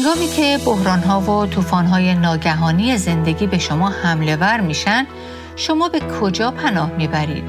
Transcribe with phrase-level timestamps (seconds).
[0.00, 5.06] هنگامی که بحرانها و طوفانهای ناگهانی زندگی به شما حمله ور میشن
[5.56, 7.44] شما به کجا پناه می‌برید؟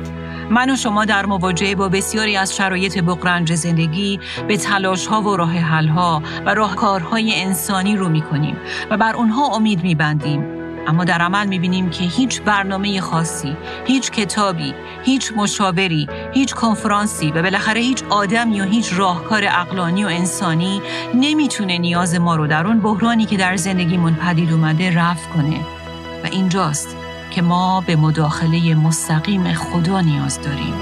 [0.49, 5.37] من و شما در مواجهه با بسیاری از شرایط بقرنج زندگی به تلاش ها و
[5.37, 8.57] راه حل ها و راهکارهای انسانی رو می کنیم
[8.89, 10.61] و بر اونها امید می بندیم.
[10.88, 14.73] اما در عمل می بینیم که هیچ برنامه خاصی، هیچ کتابی،
[15.04, 20.81] هیچ مشاوری، هیچ کنفرانسی و بالاخره هیچ آدم یا هیچ راهکار اقلانی و انسانی
[21.16, 25.59] نمی‌تونه نیاز ما رو در اون بحرانی که در زندگیمون پدید اومده رفع کنه.
[26.23, 26.95] و اینجاست
[27.32, 30.73] که ما به مداخله مستقیم خدا نیاز داریم.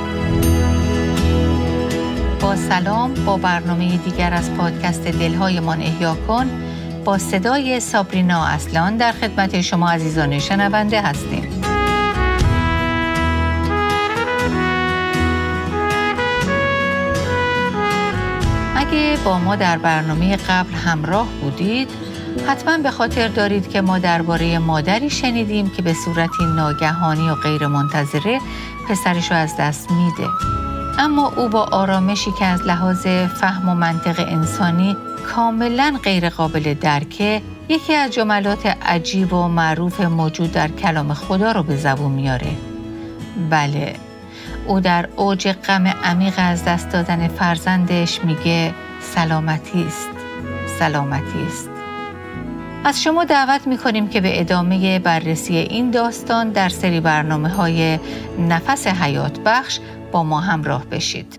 [2.42, 6.69] با سلام با برنامه دیگر از پادکست دلهایمان احیا کن.
[7.06, 11.62] با صدای سابرینا اصلان در خدمت شما عزیزان شنونده هستیم
[18.76, 21.90] اگه با ما در برنامه قبل همراه بودید
[22.48, 27.68] حتما به خاطر دارید که ما درباره مادری شنیدیم که به صورتی ناگهانی و غیر
[27.68, 28.40] منتظره
[28.90, 30.30] پسرش رو از دست میده.
[31.00, 34.98] اما او با آرامشی که از لحاظ فهم و منطق انسانی
[35.36, 41.64] کاملا غیر قابل درکه یکی از جملات عجیب و معروف موجود در کلام خدا رو
[41.64, 42.52] به زبون میاره.
[43.50, 43.96] بله،
[44.68, 50.10] او در اوج غم عمیق از دست دادن فرزندش میگه سلامتی است،
[50.80, 51.70] سلامتی است.
[52.84, 58.00] از شما دعوت می کنیم که به ادامه بررسی این داستان در سری برنامه های
[58.40, 59.80] نفس حیات بخش
[60.12, 61.39] با ما همراه بشید.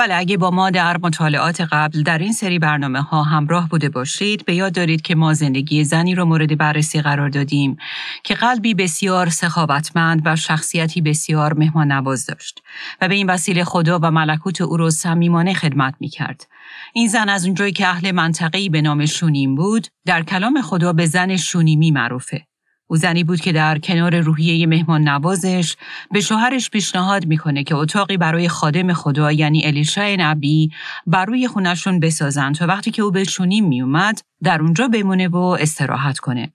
[0.00, 4.44] بله اگه با ما در مطالعات قبل در این سری برنامه ها همراه بوده باشید
[4.44, 7.76] به یاد دارید که ما زندگی زنی رو مورد بررسی قرار دادیم
[8.24, 12.62] که قلبی بسیار سخاوتمند و شخصیتی بسیار مهمان نواز داشت
[13.00, 16.46] و به این وسیله خدا و ملکوت او رو صمیمانه خدمت می کرد.
[16.92, 21.06] این زن از اونجایی که اهل منطقه‌ای به نام شونیم بود در کلام خدا به
[21.06, 22.49] زن شونیمی معروفه.
[22.90, 25.76] او زنی بود که در کنار روحیه مهمان نوازش
[26.10, 30.70] به شوهرش پیشنهاد می‌کنه که اتاقی برای خادم خدا یعنی الیشا نبی
[31.06, 35.36] بر روی خونشون بسازن تا وقتی که او به شونیم میومد در اونجا بمونه و
[35.36, 36.52] استراحت کنه.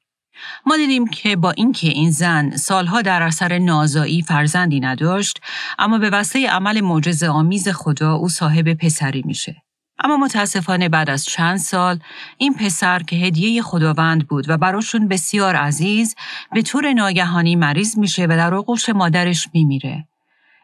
[0.65, 5.39] ما دیدیم که با اینکه این زن سالها در اثر نازایی فرزندی نداشت
[5.79, 9.64] اما به وسیله عمل معجزه آمیز خدا او صاحب پسری میشه.
[10.05, 11.99] اما متاسفانه بعد از چند سال
[12.38, 16.16] این پسر که هدیه خداوند بود و براشون بسیار عزیز
[16.53, 20.07] به طور ناگهانی مریض میشه و در آغوش مادرش میمیره.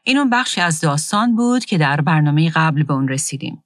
[0.03, 3.63] این اون بخشی از داستان بود که در برنامه قبل به اون رسیدیم.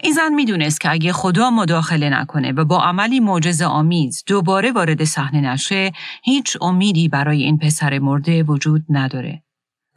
[0.00, 5.04] این زن می‌دونست که اگه خدا مداخله نکنه و با عملی معجزه آمیز دوباره وارد
[5.04, 5.92] صحنه نشه
[6.24, 9.43] هیچ امیدی برای این پسر مرده وجود نداره.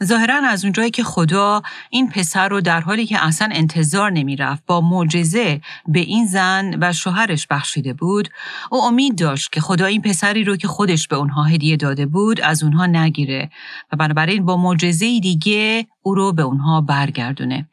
[0.04, 4.82] ظاهرا از اونجایی که خدا این پسر رو در حالی که اصلا انتظار نمی‌رفت با
[4.82, 8.30] معجزه به این زن و شوهرش بخشیده بود
[8.72, 12.42] او امید داشت که خدا این پسری رو که خودش به اونها هدیه داده بود
[12.42, 13.50] از اونها نگیره
[13.94, 17.68] و بنابراین با معجزه دیگه او رو به اونها برگردونه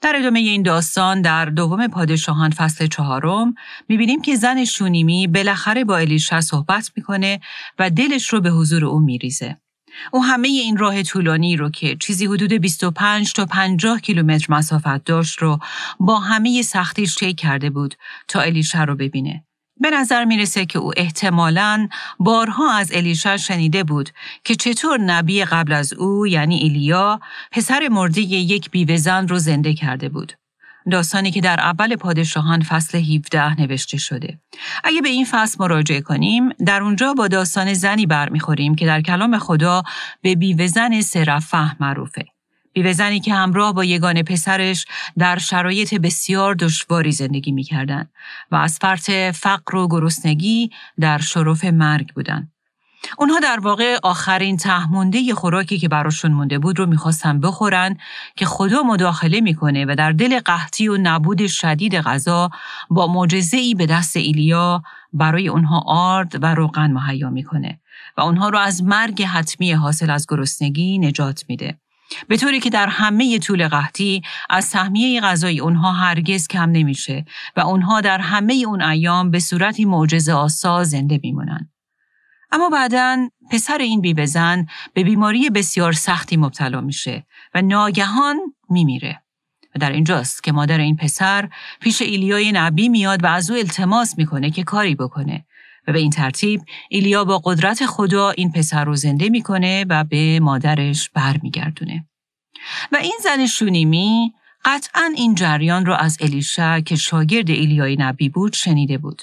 [0.00, 3.54] در ادامه این داستان در دوم پادشاهان فصل چهارم
[3.88, 7.40] می‌بینیم که زن شونیمی بالاخره با الیشا صحبت می‌کنه
[7.78, 9.56] و دلش رو به حضور او میریزه.
[10.12, 15.38] او همه این راه طولانی رو که چیزی حدود 25 تا 50 کیلومتر مسافت داشت
[15.38, 15.58] رو
[16.00, 17.94] با همه سختیش طی کرده بود
[18.28, 19.44] تا الیشا رو ببینه.
[19.80, 21.88] به نظر می‌رسه که او احتمالاً
[22.18, 24.10] بارها از الیشا شنیده بود
[24.44, 27.20] که چطور نبی قبل از او یعنی ایلیا
[27.52, 30.32] پسر مرده یک بیوه رو زنده کرده بود.
[30.90, 34.38] داستانی که در اول پادشاهان فصل 17 نوشته شده.
[34.84, 39.38] اگه به این فصل مراجعه کنیم، در اونجا با داستان زنی برمیخوریم که در کلام
[39.38, 39.82] خدا
[40.22, 42.24] به بیوه زن سرفه معروفه.
[42.72, 44.86] بیوه زنی که همراه با یگان پسرش
[45.18, 48.10] در شرایط بسیار دشواری زندگی می‌کردند
[48.50, 52.53] و از فرط فقر و گرسنگی در شرف مرگ بودند.
[53.18, 57.96] اونها در واقع آخرین تهمونده خوراکی که براشون مونده بود رو می‌خواستن بخورن
[58.36, 62.50] که خدا مداخله می‌کنه و در دل قحطی و نبود شدید غذا
[62.90, 64.82] با معجزه ای به دست ایلیا
[65.12, 67.80] برای اونها آرد و روغن مهیا می‌کنه
[68.16, 71.78] و اونها رو از مرگ حتمی حاصل از گرسنگی نجات میده.
[72.28, 77.24] به طوری که در همه طول قحطی از سهمیه غذای اونها هرگز کم نمیشه
[77.56, 81.73] و اونها در همه اون ایام به صورتی معجزه آسا زنده میمونن.
[82.52, 88.36] اما بعدا پسر این بیوه زن به بیماری بسیار سختی مبتلا میشه و ناگهان
[88.70, 89.22] میمیره.
[89.74, 91.48] و در اینجاست که مادر این پسر
[91.80, 95.44] پیش ایلیای نبی میاد و از او التماس می‌کنه که کاری بکنه
[95.88, 100.40] و به این ترتیب ایلیا با قدرت خدا این پسر رو زنده می‌کنه و به
[100.40, 102.06] مادرش برمیگردونه.
[102.92, 104.32] و این زن شونیمی
[104.64, 109.22] قطعا این جریان رو از الیشا که شاگرد ایلیای نبی بود شنیده بود.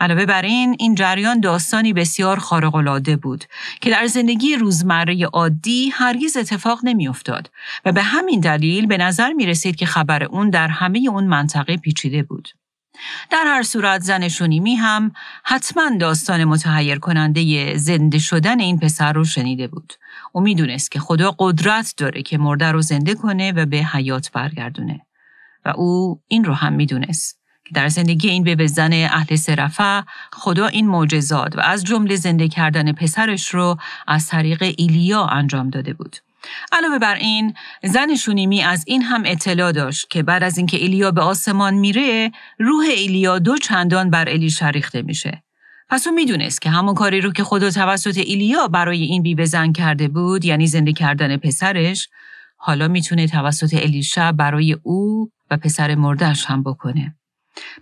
[0.00, 3.44] علاوه بر این این جریان داستانی بسیار خارق‌العاده بود
[3.80, 7.50] که در زندگی روزمره عادی هرگز اتفاق نمیافتاد
[7.84, 11.76] و به همین دلیل به نظر می رسید که خبر اون در همه اون منطقه
[11.76, 12.48] پیچیده بود.
[13.30, 15.12] در هر صورت زن شونیمی هم
[15.44, 19.92] حتما داستان متحیر کننده زنده شدن این پسر رو شنیده بود.
[20.32, 25.00] او می‌دونست که خدا قدرت داره که مرده رو زنده کنه و به حیات برگردونه.
[25.64, 28.56] و او این رو هم می‌دونست که در زندگی این به
[29.10, 33.76] اهل سرفه خدا این معجزات و از جمله زنده کردن پسرش رو
[34.06, 36.16] از طریق ایلیا انجام داده بود.
[36.72, 41.10] علاوه بر این زن شونیمی از این هم اطلاع داشت که بعد از اینکه ایلیا
[41.10, 45.42] به آسمان میره روح ایلیا دو چندان بر الیشا ریخته میشه
[45.88, 49.72] پس او می‌دونست که همون کاری رو که خدا توسط ایلیا برای این بیبه زن
[49.72, 52.08] کرده بود یعنی زنده کردن پسرش
[52.56, 57.14] حالا می‌تونه توسط الیشا برای او و پسر مردش هم بکنه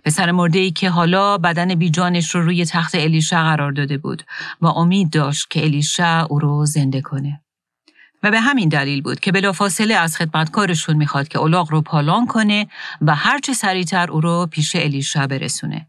[0.05, 4.23] پسر مرده ای که حالا بدن بیجانش رو روی تخت الیشا قرار داده بود
[4.61, 7.41] و امید داشت که الیشا او رو زنده کنه.
[8.23, 12.67] و به همین دلیل بود که بلافاصله از خدمتکارشون می‌خواد که اولاغ رو پالان کنه
[13.01, 15.87] و هرچه سریعتر او رو پیش الیشا برسونه.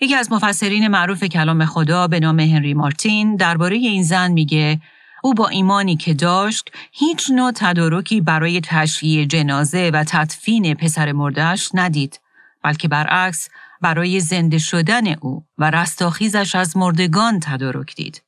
[0.00, 4.80] یکی از مفسرین معروف کلام خدا به نام هنری مارتین درباره این زن میگه
[5.22, 11.68] او با ایمانی که داشت هیچ نوع تدارکی برای تشییع جنازه و تدفین پسر مردش
[11.74, 12.20] ندید
[12.62, 13.48] بلکه برعکس
[13.80, 18.22] برای زنده شدن او و رستاخیزش از مردگان تدارک دید.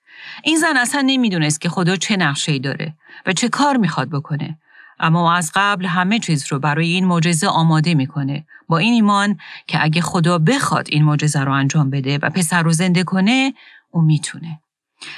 [0.45, 2.95] این زن اصلا نمی‌دونست که خدا چه نقشه داره
[3.27, 4.59] و چه کار می‌خواد بکنه.
[5.01, 9.83] اما از قبل همه چیز رو برای این معجزه آماده می‌کنه با این ایمان که
[9.83, 13.55] اگه خدا بخواد این معجزه رو انجام بده و پسر رو زنده کنه
[13.91, 14.61] او می‌تونه.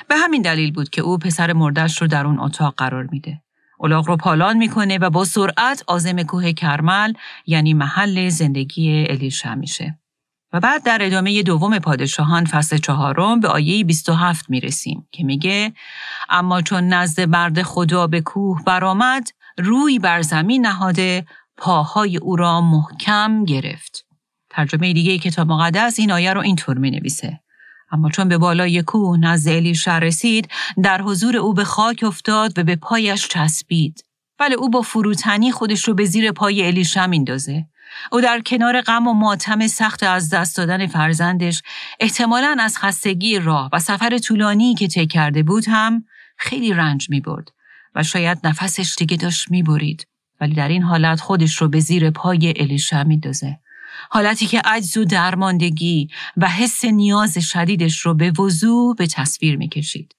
[0.09, 3.43] به همین دلیل بود که او پسر مردش رو در اون اتاق قرار میده.
[3.79, 7.13] اولاغ رو پالان می‌کنه و با سرعت آزم کوه کرمل
[7.47, 9.99] یعنی محل زندگی الیشا میشه.
[10.53, 15.73] و بعد در ادامه دوم پادشاهان فصل چهارم به آیه 27 می‌رسیم که میگه
[16.29, 19.29] اما چون نزد مرد خدا به کوه برآمد
[19.59, 21.27] روی بر زمین نهاده
[21.57, 24.07] پاهای او را محکم گرفت.
[24.51, 27.41] ترجمه دیگه کتاب مقدس این آیه رو اینطور می نویسه.
[27.93, 30.49] اما چون به بالای کوه نزد الیشا رسید
[30.83, 34.05] در حضور او به خاک افتاد و به پایش چسبید.
[34.41, 37.67] ولی او با فروتنی خودش رو به زیر پای الیشا میندازه.
[38.13, 41.63] او در کنار غم و ماتم سخت از دست دادن فرزندش
[42.01, 46.05] احتمالا از خستگی راه و سفر طولانی که طی کرده بود هم
[46.37, 47.53] خیلی رنج می برد
[47.95, 50.07] و شاید نفسش دیگه داشت می برید.
[50.41, 53.59] ولی در این حالت خودش رو به زیر پای الیشا میندازه.
[54.11, 60.17] حالتی که عجز و درماندگی و حس نیاز شدیدش رو به وضوع به تصویر می‌کشید.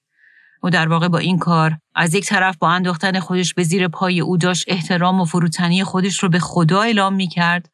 [0.62, 4.20] او در واقع با این کار از یک طرف با انداختن خودش به زیر پای
[4.20, 7.70] او داشت احترام و فروتنی خودش رو به خدا اعلام می کرد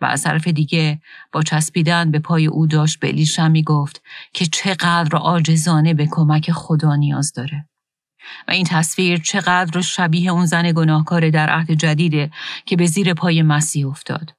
[0.00, 1.00] و از طرف دیگه
[1.32, 4.02] با چسبیدن به پای او داشت به الیشا می گفت
[4.32, 7.68] که چقدر عاجزانه به کمک خدا نیاز داره.
[8.48, 12.30] و این تصویر چقدر شبیه اون زن گناهکار در عهد جدیده
[12.66, 14.32] که به زیر پای مسیح افتاد.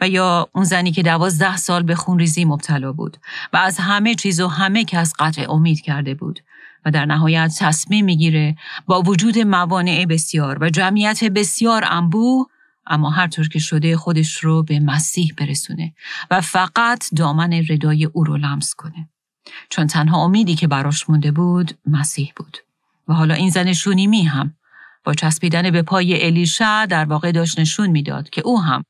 [0.00, 3.16] و یا اون زنی که دوازده سال به خونریزی مبتلا بود
[3.52, 6.40] و از همه چیز و همه کس قطع امید کرده بود
[6.84, 8.56] و در نهایت تصمیم می‌گیره
[8.86, 12.46] با وجود موانع بسیار و جمعیت بسیار انبوه
[12.86, 15.94] اما هر طور که شده خودش رو به مسیح برسونه
[16.30, 19.08] و فقط دامن ردای او رو لمس کنه.
[19.70, 22.58] چون تنها امیدی که براش مونده بود مسیح بود.
[23.08, 24.54] و حالا این زن شونیمی هم
[25.04, 28.84] با چسبیدن به پای الیشا در واقع داشت نشون می‌داد که او هم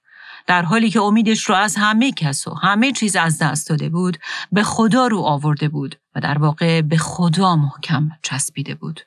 [0.47, 4.19] در حالی که امیدش رو از همه کس و همه چیز از دست داده بود
[4.53, 9.01] به خدا رو آورده بود و در واقع به خدا محکم چسبیده بود.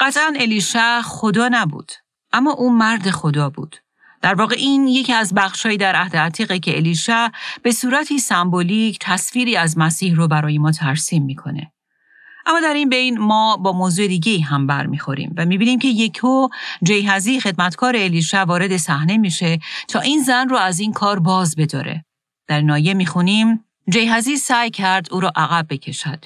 [0.00, 1.92] قطعا الیشا خدا نبود
[2.32, 3.76] اما او مرد خدا بود.
[4.22, 7.30] در واقع این یکی از بخشهایی در عهد عتیقه که الیشا
[7.62, 11.72] به صورتی سمبولیک تصویری از مسیح رو برای ما ترسیم می‌کنه.
[12.46, 16.48] اما در این بین ما با موضوع دیگه هم برمیخوریم و می‌بینیم که یکو
[16.82, 22.04] جیهزی خدمتکار الیشا وارد صحنه میشه تا این زن رو از این کار باز بداره.
[22.48, 26.24] در نایه می‌خونیم جیهزی سعی کرد او را عقب بکشد.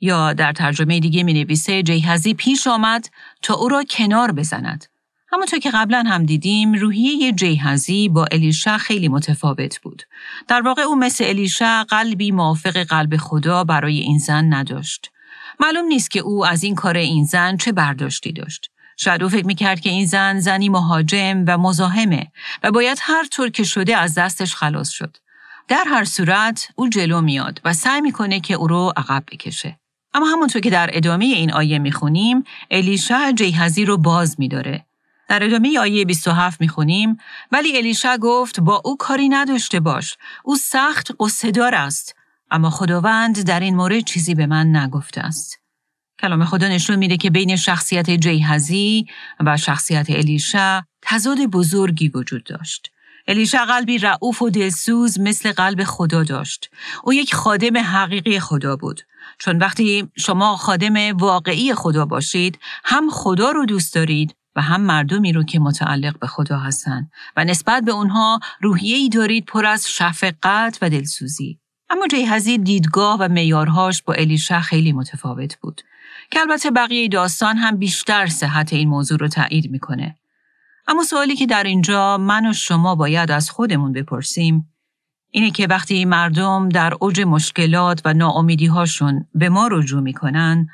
[0.00, 3.10] یا در ترجمه دیگه می نویسه جیهزی پیش آمد
[3.42, 4.86] تا او را کنار بزند.
[5.32, 10.02] همونطور که قبلا هم دیدیم روحیه جیهزی با الیشا خیلی متفاوت بود.
[10.48, 15.10] در واقع او مثل الیشا قلبی موافق قلب خدا برای این زن نداشت.
[15.60, 18.70] معلوم نیست که او از این کار این زن چه برداشتی داشت.
[18.96, 23.50] شاید او فکر می‌کرد که این زن زنی مهاجم و مزاحمه و باید هر طور
[23.50, 25.16] که شده از دستش خلاص شد.
[25.68, 29.78] در هر صورت او جلو میاد و سعی می‌کنه که او رو عقب بکشه.
[30.14, 34.86] اما همونطور که در ادامه این آیه می‌خونیم الیشا جیهزی رو باز میداره.
[35.28, 37.16] در ادامه آیه 27 می‌خونیم
[37.52, 40.16] ولی الیشا گفت با او کاری نداشته باش.
[40.44, 42.14] او سخت قصدار است
[42.50, 45.58] اما خداوند در این مورد چیزی به من نگفته است.
[46.20, 49.06] کلام خدا نشون میده که بین شخصیت جیهزی
[49.40, 52.90] و شخصیت الیشا تضاد بزرگی وجود داشت.
[53.28, 56.70] الیشا قلبی رعوف و دلسوز مثل قلب خدا داشت.
[57.04, 59.00] او یک خادم حقیقی خدا بود.
[59.38, 65.32] چون وقتی شما خادم واقعی خدا باشید، هم خدا رو دوست دارید و هم مردمی
[65.32, 70.78] رو که متعلق به خدا هستند و نسبت به اونها روحیه‌ای دارید پر از شفقت
[70.82, 71.60] و دلسوزی.
[71.90, 75.82] اما جیهزی دیدگاه و میارهاش با الیشا خیلی متفاوت بود
[76.30, 80.16] که البته بقیه داستان هم بیشتر صحت این موضوع رو تایید می‌کنه.
[80.86, 84.72] اما سوالی که در اینجا من و شما باید از خودمون بپرسیم
[85.30, 90.66] اینه که وقتی مردم در اوج مشکلات و ناامیدی هاشون به ما رجوع می‌کنن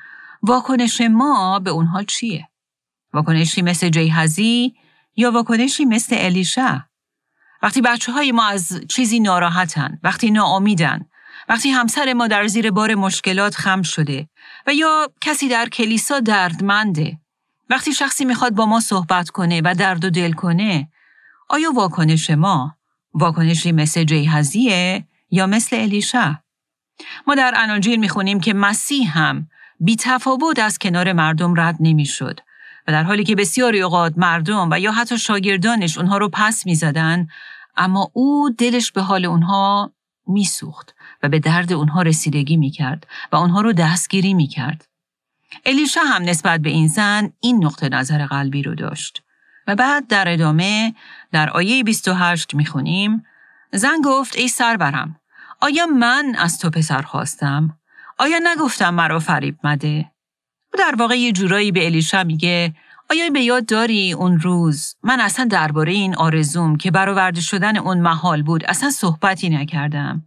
[0.42, 2.48] واکنش ما به اونها چیه؟
[3.12, 4.74] واکنشی مثل جیهزی
[5.16, 6.84] یا واکنشی مثل الیشا؟
[7.62, 11.06] وقتی بچه های ما از چیزی ناراحتن، وقتی ناامیدن،
[11.48, 14.28] وقتی همسر ما در زیر بار مشکلات خم شده
[14.66, 17.18] و یا کسی در کلیسا دردمنده،
[17.70, 20.88] وقتی شخصی می‌خواد با ما صحبت کنه و درد و دل کنه،
[21.48, 22.76] آیا واکنش ما
[23.14, 26.38] واکنشی مثل جیهزیه یا مثل الیشا؟
[27.26, 29.48] ما در اناجیل می‌خونیم که مسیح هم
[29.80, 32.40] بی تفاوت از کنار مردم رد نمی‌شد
[32.88, 37.28] و در حالی که بسیاری اوقات مردم و یا حتی شاگردانش اونها رو پس می‌زدن
[37.76, 39.92] اما او دلش به حال اونها
[40.26, 44.88] میسوخت و به درد اونها رسیدگی می‌کرد و اونها رو دستگیری می‌کرد.
[45.66, 49.22] الیشا هم نسبت به این زن این نقطه نظر قلبی رو داشت.
[49.66, 50.94] و بعد در ادامه
[51.32, 53.24] در آیه 28 می‌خونیم
[53.72, 55.20] زن گفت ای سربرم
[55.60, 57.78] آیا من از تو پسر خواستم؟
[58.18, 60.10] آیا نگفتم مرا فریب مده؟
[60.78, 62.74] در واقع یه جورایی به الیشا میگه
[63.10, 68.00] آیا به یاد داری اون روز؟ من اصلا درباره این آرزوم که برآورده شدن اون
[68.00, 70.26] محال بود اصلا صحبتی نکردم.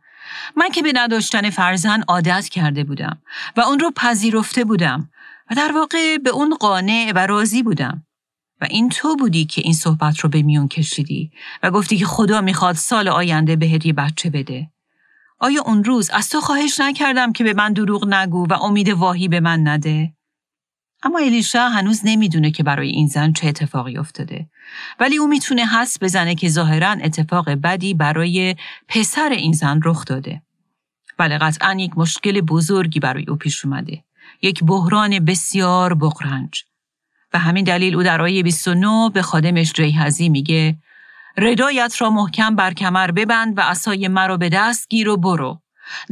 [0.58, 3.22] من که به نداشتن فرزن عادت کرده بودم
[3.58, 5.10] و اون رو پذیرفته بودم
[5.52, 8.06] و در واقع به اون قانع و راضی بودم.
[8.62, 11.32] و این تو بودی که این صحبت رو به میون کشیدی
[11.64, 14.70] و گفتی که خدا می‌خواد سال آینده بهت یه بچه بده.
[15.40, 19.28] آیا اون روز از تو خواهش نکردم که به من دروغ نگو و امید واهی
[19.28, 20.14] به من نده؟
[21.04, 24.50] اما الیشا هنوز نمی‌دونه که برای این زن چه اتفاقی افتاده.
[25.00, 28.56] ولی او می‌تونه حس بزنه که ظاهرا اتفاق بدی برای
[28.88, 30.42] پسر این زن رخ داده.
[31.18, 34.04] بله قطعا یک مشکل بزرگی برای او پیش اومده.
[34.42, 36.64] یک بحران بسیار بغرنج.
[37.34, 40.78] و همین دلیل او در آیه 29 به خادمش جیهزی میگه
[41.38, 45.62] ردایت را محکم بر کمر ببند و اسای مرا به دست گیر و برو.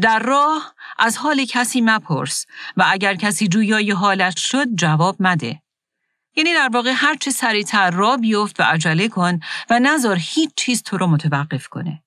[0.01, 2.45] در راه از حال کسی مپرس
[2.77, 5.61] و اگر کسی جویای حالش شد جواب مده.
[6.35, 10.83] یعنی در واقع هر چه سریعتر را بیفت و عجله کن و نظر هیچ چیز
[10.83, 12.03] تو رو متوقف کنه.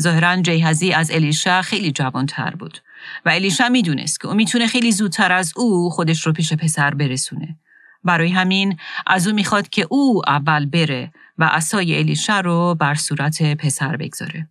[0.00, 2.78] ظاهرا جیهزی از الیشا خیلی جوانتر بود
[3.24, 7.58] و الیشا می‌دونست که او می‌تونه خیلی زودتر از او خودش رو پیش پسر برسونه.
[8.04, 13.42] برای همین از او می‌خواد که او اول بره و اسای الیشا رو بر صورت
[13.42, 14.48] پسر بگذاره.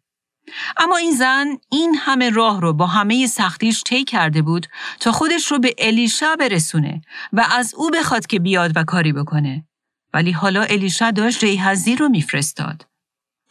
[0.78, 4.68] اما این زن این همه راه رو با همه سختیش طی کرده بود
[5.00, 7.02] تا خودش رو به الیشا برسونه
[7.34, 9.66] و از او بخواد که بیاد و کاری بکنه.
[10.14, 12.88] ولی حالا الیشا داشت ریحزی رو میفرستاد.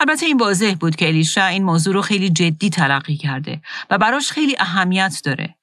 [0.00, 4.30] البته این واضح بود که الیشا این موضوع رو خیلی جدی تلقی کرده و براش
[4.30, 5.56] خیلی اهمیت داره.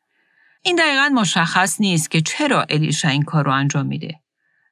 [0.61, 4.19] این دقیقا مشخص نیست که چرا الیشا این کار رو انجام میده.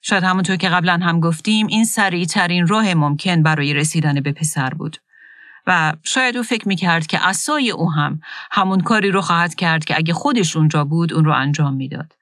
[0.02, 4.70] شاید همونطور که قبلا هم گفتیم این سریع ترین راه ممکن برای رسیدن به پسر
[4.70, 4.98] بود.
[5.68, 8.20] و شاید او فکر می‌کرد که اسای او هم
[8.52, 12.14] همون کاری رو خواهد کرد که اگه خودش اونجا بود اون رو انجام می‌داد.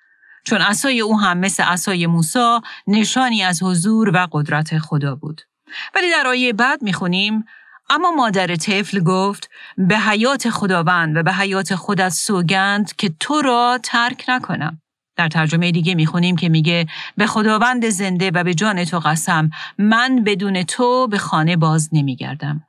[0.43, 5.41] چون اسای او هم مثل اسای موسی نشانی از حضور و قدرت خدا بود.
[5.95, 7.45] ولی در آیه بعد می‌خونیم
[7.89, 13.79] اما مادر طفل گفت به حیات خداوند و به حیات خودت سوگند که تو را
[13.83, 14.81] ترک نکنم.
[15.15, 16.87] در ترجمه دیگه می‌خونیم که میگه
[17.17, 22.63] به خداوند زنده و به جان تو قسم من بدون تو به خانه باز نمیگردم.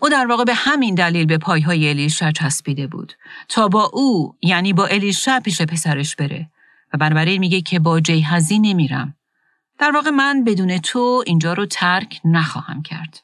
[0.00, 3.12] او در واقع به همین دلیل به پایهای الیشا چسبیده بود.
[3.48, 6.50] تا با او یعنی با الیشا پیش پسرش بره.
[6.94, 9.14] و بنابراین میگه که با جیهزی نمیرم.
[9.78, 13.20] در واقع من بدون تو اینجا رو ترک نخواهم کرد.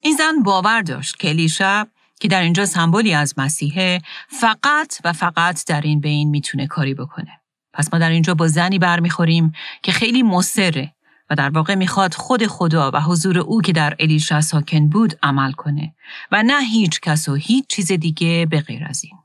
[0.00, 1.84] این زن باور داشت که الیشا
[2.20, 7.40] که در اینجا سمبولی از مسیحه فقط و فقط در این بین می‌تونه کاری بکنه.
[7.72, 9.52] پس ما در اینجا با زنی برمیخوریم
[9.82, 10.94] که خیلی مصره.
[11.30, 15.52] و در واقع می‌خواد خود خدا و حضور او که در الیشا ساکن بود عمل
[15.52, 15.94] کنه
[16.32, 19.16] و نه هیچ کس و هیچ چیز دیگه به غیر از این.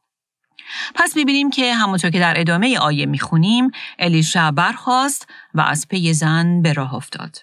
[0.96, 6.62] پس می‌بینیم که همونطور که در ادامه آیه می‌خونیم الیشا برخواست و از پی زن
[6.62, 7.38] به راه افتاد.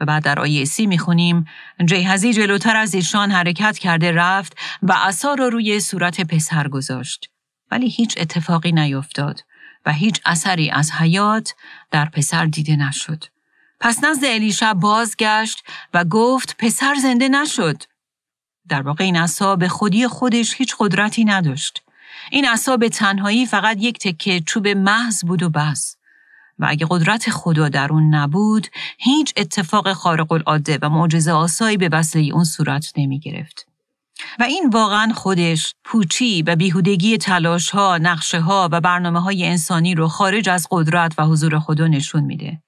[0.00, 1.44] و بعد در آیه سی می‌خونیم
[1.84, 7.30] جیهزی جلوتر از ایشان حرکت کرده رفت و عصا را روی صورت پسر گذاشت.
[7.70, 9.40] ولی هیچ اتفاقی نیفتاد
[9.86, 11.54] و هیچ اثری از حیات
[11.90, 13.24] در پسر دیده نشد.
[13.80, 15.64] پس نزد الیشا بازگشت
[15.94, 17.82] و گفت پسر زنده نشد.
[18.68, 21.82] در واقع این عصا به خودی خودش هیچ قدرتی نداشت.
[22.30, 25.96] این عصا به تنهایی فقط یک تکه چوب محض بود و بس.
[26.58, 28.66] و اگه قدرت خدا در اون نبود،
[28.98, 33.66] هیچ اتفاق خارق العاده و معجزه آسایی به وسیله اون صورت نمی گرفت.
[34.38, 39.94] و این واقعا خودش پوچی و بیهودگی تلاش ها، نقشه ها و برنامه های انسانی
[39.94, 42.62] رو خارج از قدرت و حضور خدا نشون میده.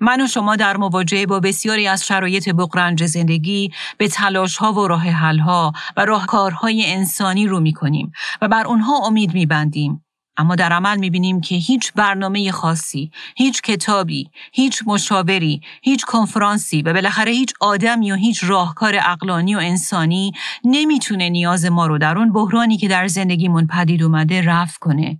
[0.00, 4.88] من و شما در مواجهه با بسیاری از شرایط بقرنج زندگی به تلاش ها و
[4.88, 8.12] راه حل ها و راهکارهای انسانی رو می کنیم
[8.42, 10.02] و بر اونها امید می بندیم.
[10.36, 16.82] اما در عمل می بینیم که هیچ برنامه خاصی، هیچ کتابی، هیچ مشاوری، هیچ کنفرانسی
[16.82, 20.32] و بالاخره هیچ آدمی و هیچ راهکار اقلانی و انسانی
[20.64, 25.18] نمی‌تونه نیاز ما رو در اون بحرانی که در زندگیمون پدید اومده رفع کنه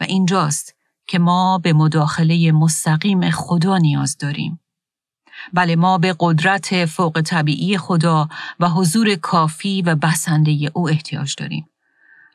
[0.00, 4.60] و اینجاست که ما به مداخله مستقیم خدا نیاز داریم.
[5.52, 8.28] بله ما به قدرت فوق طبیعی خدا
[8.60, 11.68] و حضور کافی و بسنده او احتیاج داریم.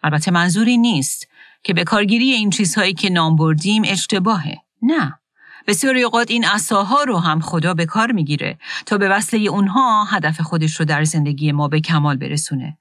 [0.04, 1.28] البته منظوری نیست
[1.64, 4.58] که به کارگیری این چیزهایی که نام بردیم اشتباهه.
[4.82, 5.20] نه.
[5.68, 10.42] بسیاری اوقات این اساها رو هم خدا به کار می‌گیره تا به وصله اونها هدف
[10.42, 12.78] خودش رو در زندگی ما به کمال برسونه.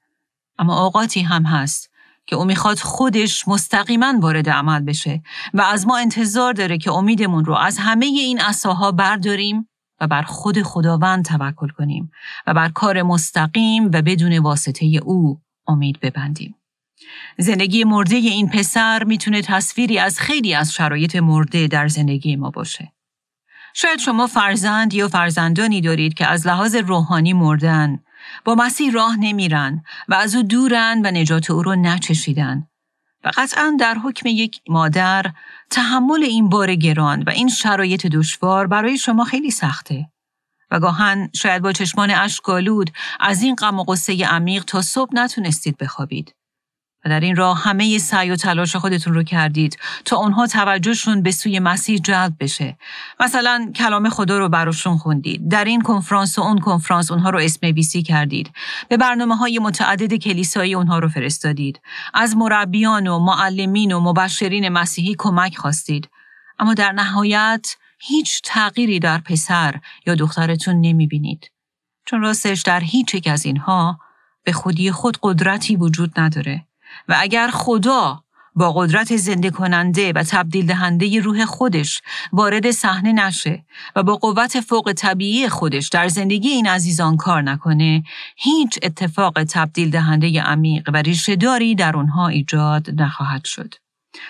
[0.59, 1.89] اما اوقاتی هم هست
[2.27, 5.21] که او می‌خواد خودش مستقیما وارد عمل بشه
[5.53, 9.69] و از ما انتظار داره که امیدمون رو از همه این اساها برداریم
[10.01, 12.11] و بر خود خداوند توکل کنیم
[12.47, 16.55] و بر کار مستقیم و بدون واسطه او امید ببندیم.
[17.37, 22.93] زندگی مرده این پسر می‌تونه تصویری از خیلی از شرایط مرده در زندگی ما باشه.
[23.73, 27.99] شاید شما فرزند یا فرزندانی دارید که از لحاظ روحانی مردن
[28.45, 32.67] با مسیح راه نمیرن و از او دورن و نجات او رو نچشیدن.
[33.23, 35.25] و قطعا در حکم یک مادر
[35.69, 40.09] تحمل این بار گران و این شرایط دشوار برای شما خیلی سخته.
[40.71, 45.77] و گاهن شاید با چشمان اشکالود از این غم و قصه عمیق تا صبح نتونستید
[45.77, 46.35] بخوابید.
[47.07, 51.59] در این راه همه سعی و تلاش خودتون رو کردید تا اونها توجهشون به سوی
[51.59, 52.77] مسیح جلب بشه.
[53.19, 55.49] مثلا کلام خدا رو براشون خوندید.
[55.49, 58.51] در این کنفرانس و اون کنفرانس اونها رو اسم بیسی کردید.
[58.89, 61.81] به برنامه های متعدد کلیسایی اونها رو فرستادید.
[62.13, 66.09] از مربیان و معلمین و مبشرین مسیحی کمک خواستید.
[66.59, 71.51] اما در نهایت هیچ تغییری در پسر یا دخترتون نمی‌بینید.
[72.05, 73.99] چون راستش در هیچ یک از اینها
[74.43, 76.66] به خودی خود قدرتی وجود نداره.
[77.07, 78.23] و اگر خدا
[78.57, 84.59] با قدرت زنده کننده و تبدیل دهنده روح خودش وارد صحنه نشه و با قوت
[84.59, 88.03] فوق طبیعی خودش در زندگی این عزیزان کار نکنه
[88.37, 93.73] هیچ اتفاق تبدیل دهنده عمیق و ریشهداری در اونها ایجاد نخواهد شد.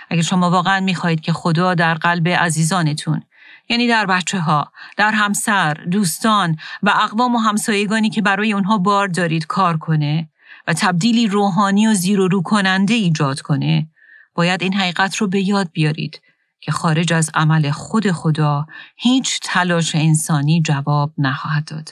[0.09, 3.23] اگر شما واقعا می‌خواهید که خدا در قلب عزیزانتون
[3.69, 9.07] یعنی در بچه ها، در همسر، دوستان و اقوام و همسایگانی که برای اونها بار
[9.07, 10.29] دارید کار کنه
[10.67, 13.89] و تبدیلی روحانی و زیر و رو کننده ایجاد کنه
[14.35, 16.21] باید این حقیقت رو به یاد بیارید
[16.59, 18.65] که خارج از عمل خود خدا
[18.97, 21.89] هیچ تلاش انسانی جواب نخواهد داد.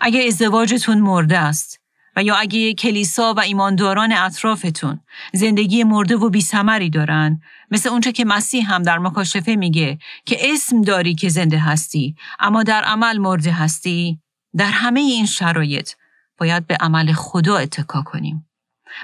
[0.00, 1.80] اگر ازدواجتون مرده است
[2.16, 5.00] و یا اگه کلیسا و ایمانداران اطرافتون
[5.32, 7.40] زندگی مرده و بیسمری دارن
[7.70, 12.62] مثل اونچه که مسیح هم در مکاشفه میگه که اسم داری که زنده هستی اما
[12.62, 14.20] در عمل مرده هستی
[14.56, 15.90] در همه این شرایط
[16.38, 18.48] باید به عمل خدا اتکا کنیم.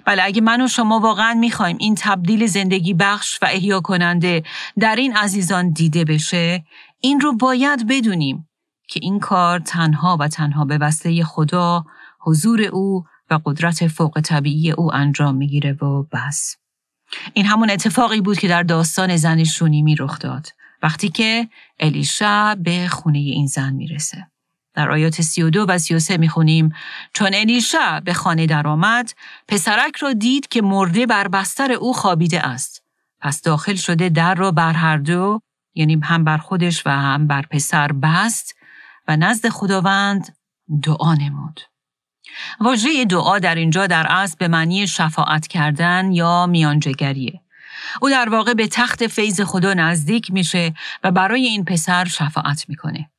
[0.04, 4.42] بله اگه من و شما واقعا می‌خوایم این تبدیل زندگی بخش و احیا کننده
[4.78, 6.64] در این عزیزان دیده بشه
[7.00, 8.48] این رو باید بدونیم
[8.88, 11.84] که این کار تنها و تنها به وسیله خدا
[12.20, 16.56] حضور او و قدرت فوق طبیعی او انجام می‌گیره و بس.
[17.34, 20.46] این همون اتفاقی بود که در داستان زن شونیمی رخ داد
[20.82, 21.48] وقتی که
[21.80, 24.31] الیشا به خونه این زن می‌رسه.
[24.74, 26.74] در آیات 32 و 33 می‌خونیم
[27.14, 29.12] چون الیشا به خانه درآمد
[29.48, 32.82] پسرک را دید که مرده بر بستر او خوابیده است.
[33.20, 35.40] پس داخل شده در را بر هر دو
[35.74, 38.54] یعنی هم بر خودش و هم بر پسر بست
[39.08, 40.36] و نزد خداوند
[40.82, 41.60] دعا نمود.
[42.60, 47.40] واژه دعا در اینجا در اصل به معنی شفاعت کردن یا میانجگریه
[48.00, 53.11] او در واقع به تخت فیض خدا نزدیک میشه و برای این پسر شفاعت می‌کنه.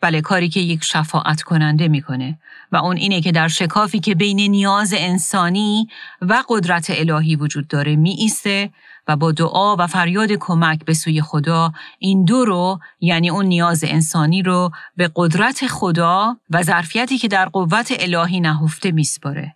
[0.00, 2.38] بله کاری که یک شفاعت کننده می‌کنه
[2.72, 5.88] و اون اینه که در شکافی که بین نیاز انسانی
[6.20, 8.70] و قدرت الهی وجود داره می ایسته
[9.08, 13.84] و با دعا و فریاد کمک به سوی خدا این دو رو یعنی اون نیاز
[13.84, 19.54] انسانی رو به قدرت خدا و ظرفیتی که در قوت الهی نهفته میسپاره.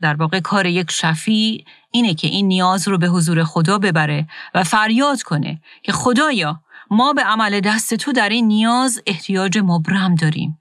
[0.00, 4.64] در واقع کار یک شفی اینه که این نیاز رو به حضور خدا ببره و
[4.64, 6.60] فریاد کنه که خدایا
[6.90, 10.58] ما به عمل دست تو در این نیاز احتیاج مبرم داریم.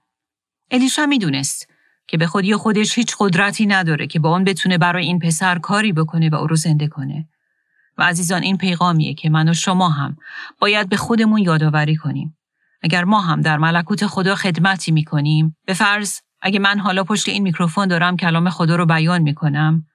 [0.71, 1.67] الیشا می‌دونست
[2.07, 5.93] که به خودی خودش هیچ قدرتی نداره که با اون بتونه برای این پسر کاری
[5.93, 7.29] بکنه و او رو زنده کنه.
[7.97, 10.17] و عزیزان این پیغامیه که من و شما هم
[10.59, 12.37] باید به خودمون یادآوری کنیم.
[12.81, 17.43] اگر ما هم در ملکوت خدا خدمتی می‌کنیم به فرض اگه من حالا پشت این
[17.43, 19.85] میکروفون دارم کلام خدا رو بیان می‌کنم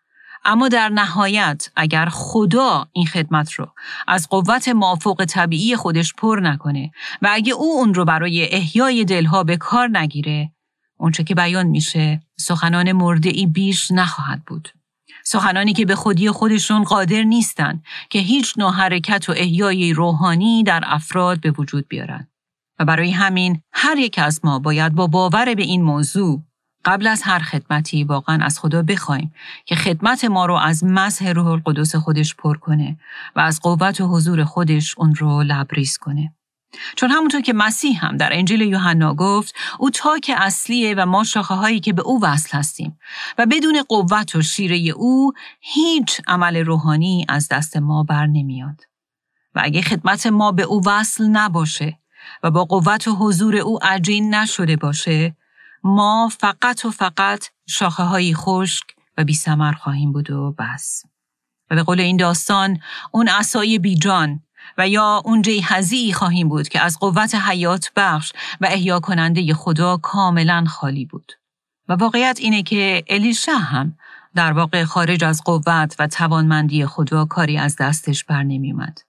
[0.45, 3.69] اما در نهایت اگر خدا این خدمت رو
[4.09, 6.91] از قوت موافق طبیعی خودش پر نکنه
[7.23, 10.53] و اگه او اون رو برای احیای دلها به کار نگیره
[10.97, 14.69] اونچه که بیان میشه سخنان مرده ای بیش نخواهد بود.
[15.25, 20.81] سخنانی که به خودی خودشون قادر نیستن که هیچ نوع حرکت و احیای روحانی در
[20.87, 22.29] افراد به وجود بیارن.
[22.79, 26.43] و برای همین هر یک از ما باید با باور به این موضوع
[26.85, 31.47] قبل از هر خدمتی واقعا از خدا بخوایم که خدمت ما رو از مسح روح
[31.47, 32.99] القدس خودش پر کنه
[33.37, 36.35] و از قوت و حضور خودش اون رو لبریز کنه.
[36.97, 41.55] چون همونطور که مسیح هم در انجیل یوحنا گفت او تاک اصلیه و ما شاخه
[41.55, 42.99] هایی که به او وصل هستیم
[43.39, 48.81] و بدون قوت و شیره او هیچ عمل روحانی از دست ما بر نمیاد.
[49.55, 51.99] و اگه خدمت ما به او وصل نباشه
[52.43, 55.37] و با قوت و حضور او عجین نشده باشه
[55.85, 58.85] ما فقط و فقط شاخه های خشک
[59.19, 61.03] و بی سمر خواهیم بود و بس.
[61.71, 62.81] و به قول این داستان
[63.13, 64.41] اون عصای بیجان
[64.79, 69.97] و یا اون جیهزی خواهیم بود که از قوت حیات بخش و احیا کننده خدا
[69.97, 71.33] کاملا خالی بود.
[71.89, 73.97] و واقعیت اینه که الیشا هم
[74.35, 79.01] در واقع خارج از قوت و توانمندی خدا کاری از دستش بر نمی اومد.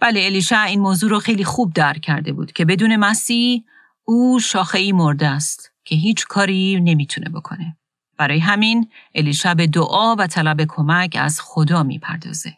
[0.00, 3.64] بله الیشا این موضوع رو خیلی خوب درک کرده بود که بدون مسیح
[4.04, 7.76] او شاخه ای مرده است که هیچ کاری نمی‌تونه بکنه.
[8.18, 12.56] برای همین الیشا به دعا و طلب کمک از خدا می‌پردازه.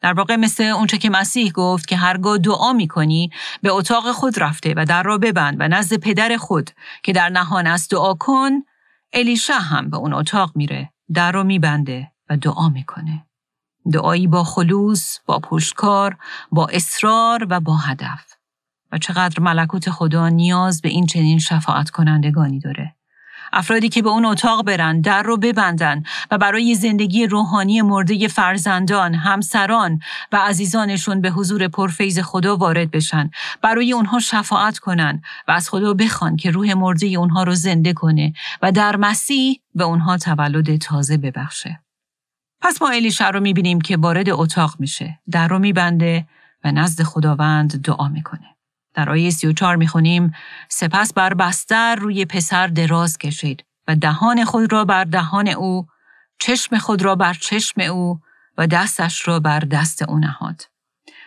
[0.00, 3.30] در واقع مثل اونچه که مسیح گفت که هرگاه دعا می‌کنی
[3.62, 6.70] به اتاق خود رفته و در را ببند و نزد پدر خود
[7.02, 8.50] که در نهان است دعا کن
[9.12, 13.26] الیشا هم به اون اتاق میره در رو میبنده و دعا می‌کنه.
[13.92, 16.16] دعایی با خلوص، با پشتکار،
[16.52, 18.37] با اصرار و با هدف.
[18.92, 22.94] و چقدر ملکوت خدا نیاز به این چنین شفاعت کنندگانی داره.
[23.52, 29.14] افرادی که به اون اتاق برن، در رو ببندن و برای زندگی روحانی مرده فرزندان،
[29.14, 30.00] همسران
[30.32, 33.30] و عزیزانشون به حضور پرفیز خدا وارد بشن،
[33.62, 38.32] برای اونها شفاعت کنن و از خدا بخوان که روح مرده اونها رو زنده کنه
[38.62, 41.80] و در مسیح به اونها تولد تازه ببخشه.
[42.60, 46.26] پس ما الیشع رو می‌بینیم که وارد اتاق میشه، در رو میبنده
[46.64, 48.57] و نزد خداوند دعا می‌کنه.
[48.98, 50.32] در آیه 34 می‌خونیم
[50.68, 55.86] سپس بر بستر روی پسر دراز کشید و دهان خود را بر دهان او
[56.38, 58.20] چشم خود را بر چشم او
[58.58, 60.62] و دستش را بر دست او نهاد.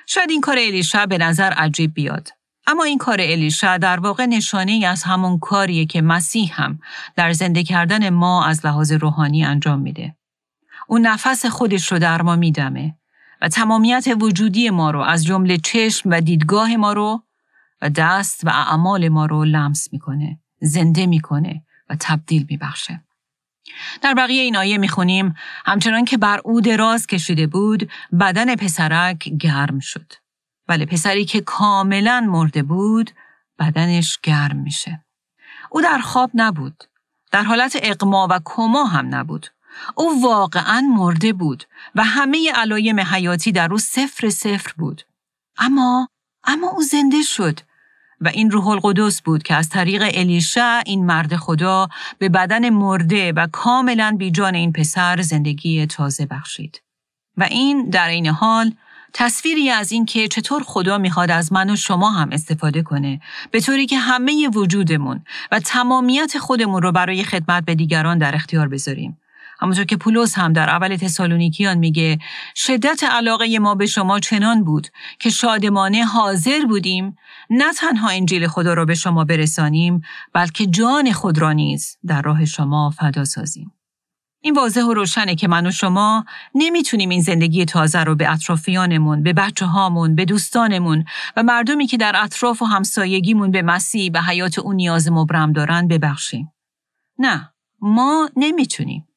[0.07, 2.29] شاید این کار الیشا به نظر عجیب بیاد.
[2.67, 6.79] اما این کار الیشا در واقع نشانه از همون کاریه که مسیح هم
[7.15, 10.15] در زنده کردن ما از لحاظ روحانی انجام میده.
[10.87, 12.95] او نفس خودش رو در ما میدمه
[13.41, 17.23] و تمامیت وجودی ما رو از جمله چشم و دیدگاه ما رو
[17.81, 23.03] و دست و اعمال ما رو لمس می‌کنه، زنده می‌کنه و تبدیل میبخشه.
[24.01, 27.89] در بقیه این آیه می‌خونیم همچنان که بر او دراز کشیده بود
[28.19, 30.13] بدن پسرک گرم شد.
[30.67, 33.11] ولی پسری که کاملا مرده بود
[33.59, 35.05] بدنش گرم میشه.
[35.69, 36.83] او در خواب نبود.
[37.31, 39.47] در حالت اقما و کما هم نبود.
[39.95, 41.63] او واقعا مرده بود
[41.95, 45.01] و همه علایم حیاتی در او صفر صفر بود.
[45.57, 46.07] اما
[46.43, 47.59] اما او زنده شد
[48.21, 53.31] و این روح القدس بود که از طریق الیشا این مرد خدا به بدن مرده
[53.31, 56.81] و کاملا بیجان این پسر زندگی تازه بخشید.
[57.37, 58.73] و این در این حال
[59.13, 63.59] تصویری از این که چطور خدا می‌خواد از من و شما هم استفاده کنه به
[63.59, 69.20] طوری که همه وجودمون و تمامیت خودمون رو برای خدمت به دیگران در اختیار بذاریم.
[69.61, 72.19] همونطور که پولس هم در اول تسالونیکیان میگه
[72.55, 74.87] شدت علاقه ما به شما چنان بود
[75.19, 77.15] که شادمانه حاضر بودیم
[77.49, 80.01] نه تنها انجیل خدا را به شما برسانیم
[80.33, 83.71] بلکه جان خود را نیز در راه شما فدا سازیم.
[84.43, 89.23] این واضح و روشنه که من و شما نمی‌تونیم این زندگی تازه رو به اطرافیانمون،
[89.23, 91.05] به بچه هامون، به دوستانمون
[91.37, 95.87] و مردمی که در اطراف و همسایگیمون به مسیح به حیات اون نیاز مبرم دارن
[95.87, 96.51] ببخشیم.
[97.19, 99.07] نه، ما نمی‌تونیم.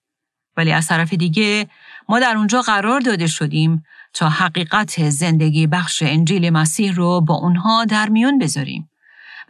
[0.57, 1.67] ولی از طرف دیگه
[2.09, 7.85] ما در اونجا قرار داده شدیم تا حقیقت زندگی بخش انجیل مسیح رو با اونها
[7.85, 8.91] در میون بذاریم.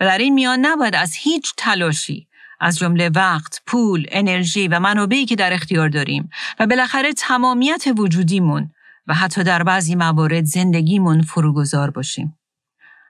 [0.00, 2.26] و در این میان نباید از هیچ تلاشی
[2.60, 8.70] از جمله وقت، پول، انرژی و منابعی که در اختیار داریم و بالاخره تمامیت وجودیمون
[9.06, 12.38] و حتی در بعضی موارد زندگیمون فروگذار باشیم.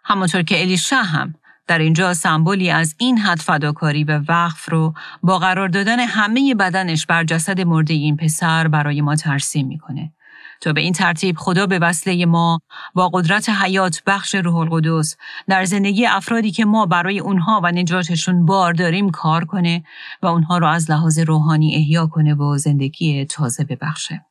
[0.04, 1.34] همانطور که الیشا هم
[1.66, 7.06] در اینجا سمبولی از این حد فداکاری و وقف رو با قرار دادن همه بدنش
[7.06, 10.12] بر جسد مرده این پسر برای ما ترسیم می‌کنه.
[10.60, 12.60] تا به این ترتیب خدا به وصله ما
[12.94, 15.16] با قدرت حیات بخش روح القدس
[15.48, 19.84] در زندگی افرادی که ما برای اونها و نجاتشون بار داریم کار کنه
[20.22, 24.26] و اونها رو از لحاظ روحانی احیا کنه و زندگی تازه ببخشه.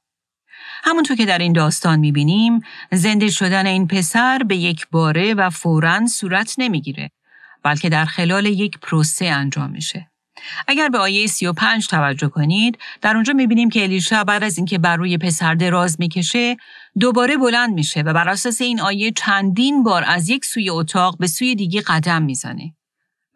[0.83, 2.59] همونطور که در این داستان می‌بینیم
[2.91, 7.09] زنده شدن این پسر به یک باره و فوراً صورت نمی‌گیره
[7.63, 10.09] بلکه در خلال یک پروسه انجام میشه.
[10.67, 14.97] اگر به آیه 35 توجه کنید در اونجا می‌بینیم که الیشا بعد از اینکه بر
[14.97, 16.57] روی پسر دراز می‌کشه
[16.99, 21.27] دوباره بلند میشه و بر اساس این آیه چندین بار از یک سوی اتاق به
[21.27, 22.75] سوی دیگه قدم می‌زنه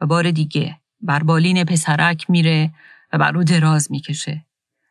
[0.02, 2.74] و بار دیگه بر بالین پسرک میره
[3.14, 4.46] و بر رو دراز می‌کشه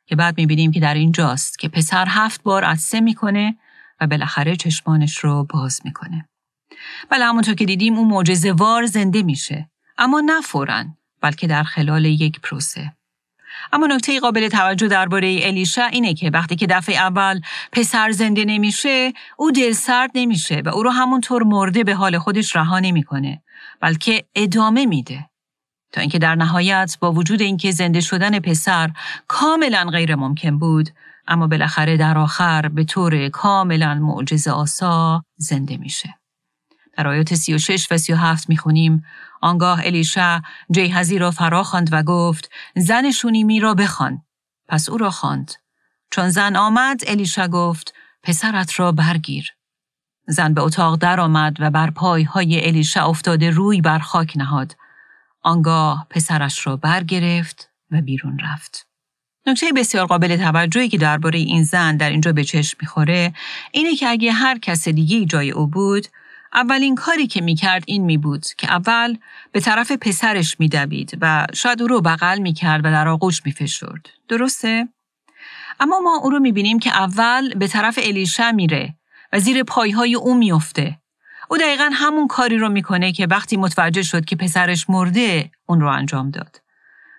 [0.06, 3.56] که بعد می‌بینیم که در اینجاست که پسر هفت بار عدسه می‌کنه
[4.00, 6.28] و بالاخره چشمانش رو باز می‌کنه.
[7.10, 10.84] بله همونطور که دیدیم اون معجزه وار زنده میشه اما نه فوراً
[11.20, 12.92] بلکه در خلال یک پروسه.
[13.72, 17.40] اما نکته قابل توجه درباره الیشا اینه که وقتی که دفعه اول
[17.72, 22.56] پسر زنده نمیشه او دل سرد نمیشه و او رو همونطور مرده به حال خودش
[22.56, 23.42] رها نمی‌کنه
[23.80, 25.30] بلکه ادامه میده
[25.92, 28.90] تا اینکه در نهایت با وجود اینکه زنده شدن پسر
[29.28, 30.90] کاملا غیر ممکن بود
[31.28, 36.14] اما بالاخره در آخر به طور کاملا معجزه آسا زنده میشه.
[36.96, 39.04] در آیات 36 و 37 می‌خونیم
[39.40, 44.22] آنگاه الیشا جیهزی را فرا خواند و گفت زن شونیمی را بخوان.
[44.68, 45.52] پس او را خواند.
[46.10, 49.52] چون زن آمد الیشا گفت پسرت را برگیر.
[50.28, 54.76] زن به اتاق در آمد و بر پای های الیشا افتاده روی بر خاک نهاد.
[55.42, 58.86] آنگاه پسرش را برگرفت و بیرون رفت.
[59.46, 63.32] نکته بسیار قابل توجهی که درباره این زن در اینجا به چشم می‌خوره
[63.72, 66.06] اینه که اگه هر کس دیگه جای او بود
[66.56, 69.16] اولین کاری که می‌کرد این می بود که اول
[69.52, 74.08] به طرف پسرش میدوید و شاید او رو بغل می‌کرد و در آغوش میفشرد.
[74.28, 74.88] درسته؟
[75.80, 78.94] اما ما او رو می‌بینیم که اول به طرف الیشا میره
[79.32, 80.98] و زیر پایهای او میفته.
[81.50, 85.88] او دقیقا همون کاری رو می‌کنه که وقتی متوجه شد که پسرش مرده اون رو
[85.88, 86.60] انجام داد.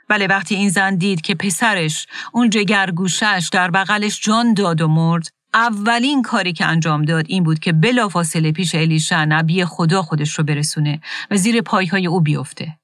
[0.09, 5.36] بله وقتی این زن دید که پسرش اون جگرگوشش در بغلش جان داد و مرد
[5.57, 10.43] اولین کاری که انجام داد این بود که بلافاصله پیش الیشا نبی خدا خودش رو
[10.43, 12.77] برسونه و زیر پایهای او بیفته.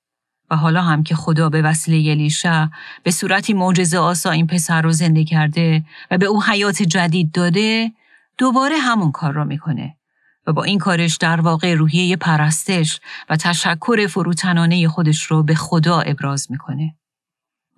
[0.52, 2.70] و حالا هم که خدا به وسیله الیشا
[3.04, 7.92] به صورتی معجزه آسا این پسر رو زنده کرده و به او حیات جدید داده
[8.38, 9.96] دوباره همون کار را می‌کنه
[10.48, 16.00] و با این کارش در واقع روحیه پرستش و تشکر فروتنانه خودش رو به خدا
[16.00, 16.96] ابراز می‌کنه.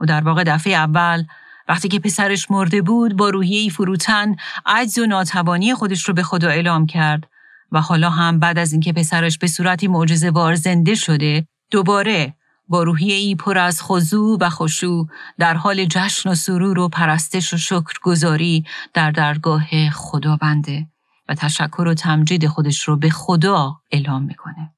[0.01, 1.23] و در واقع دفعه اول
[1.67, 6.49] وقتی که پسرش مرده بود با روحیه فروتن عجز و ناتوانی خودش رو به خدا
[6.49, 7.27] اعلام کرد
[7.71, 12.33] و حالا هم بعد از اینکه پسرش به صورتی معجزه وار زنده شده دوباره
[12.67, 17.53] با روحیه ای پر از خضوع و خشوع در حال جشن و سرور و پرستش
[17.53, 20.87] و شکرگزاری در درگاه خدا بنده
[21.29, 24.74] و تشکر و تمجید خودش رو به خدا اعلام می‌کنه.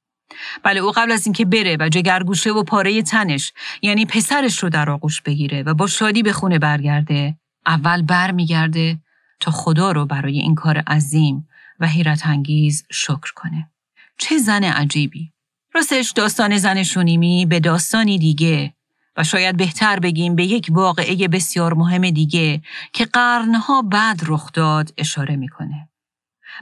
[0.64, 4.90] بله او قبل از اینکه بره و جگرگوشه و پاره تنش یعنی پسرش رو در
[4.90, 9.00] آغوش بگیره و با شادی به خونه برگرده اول بر میگرده
[9.40, 11.48] تا خدا رو برای این کار عظیم
[11.80, 13.70] و حیرت انگیز شکر کنه.
[14.18, 15.32] چه زن عجیبی.
[15.74, 18.74] راستش داستان زن شونیمی به داستانی دیگه
[19.18, 22.62] و شاید بهتر بگیم به یک واقعه بسیار مهم دیگه
[22.94, 25.90] که قرنها بعد رخ داد اشاره می‌کنه.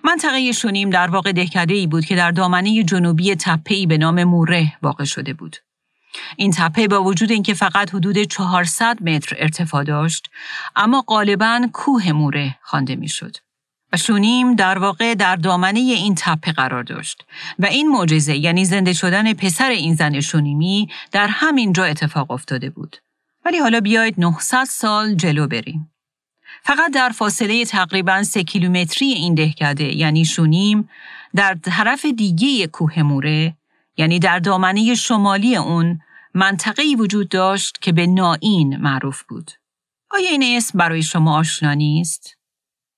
[0.03, 4.73] منطقه شونیم در واقع دهکده ای بود که در دامنه جنوبی تپه‌ای به نام موره
[4.81, 5.55] واقع شده بود.
[6.37, 10.29] این تپه با وجود اینکه فقط حدود 400 متر ارتفاع داشت،
[10.75, 13.37] اما غالبا کوه موره خوانده می‌شد.
[13.93, 17.25] و شونیم در واقع در دامنه این تپه قرار داشت
[17.59, 22.69] و این معجزه یعنی زنده شدن پسر این زن شونیمی در همین جا اتفاق افتاده
[22.69, 22.97] بود.
[23.45, 25.94] ولی حالا بیایید 900 سال جلو بریم.
[26.67, 30.89] فقط در فاصله تقریبا سه کیلومتری این دهکده یعنی شونیم
[31.35, 33.57] در طرف دیگه کوه موره
[33.97, 35.99] یعنی در دامنه شمالی اون
[36.33, 39.51] منطقه‌ای وجود داشت که به نائین معروف بود.
[40.11, 42.37] آیا این اسم برای شما آشنا نیست؟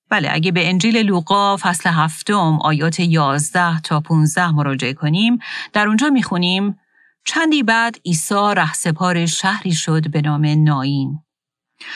[0.09, 5.39] بله اگه به انجیل لوقا فصل هفتم آیات 11 تا 15 مراجعه کنیم
[5.73, 6.79] در اونجا می‌خونیم
[7.25, 11.19] چندی بعد عیسی رهسپار شهری شد به نام نائین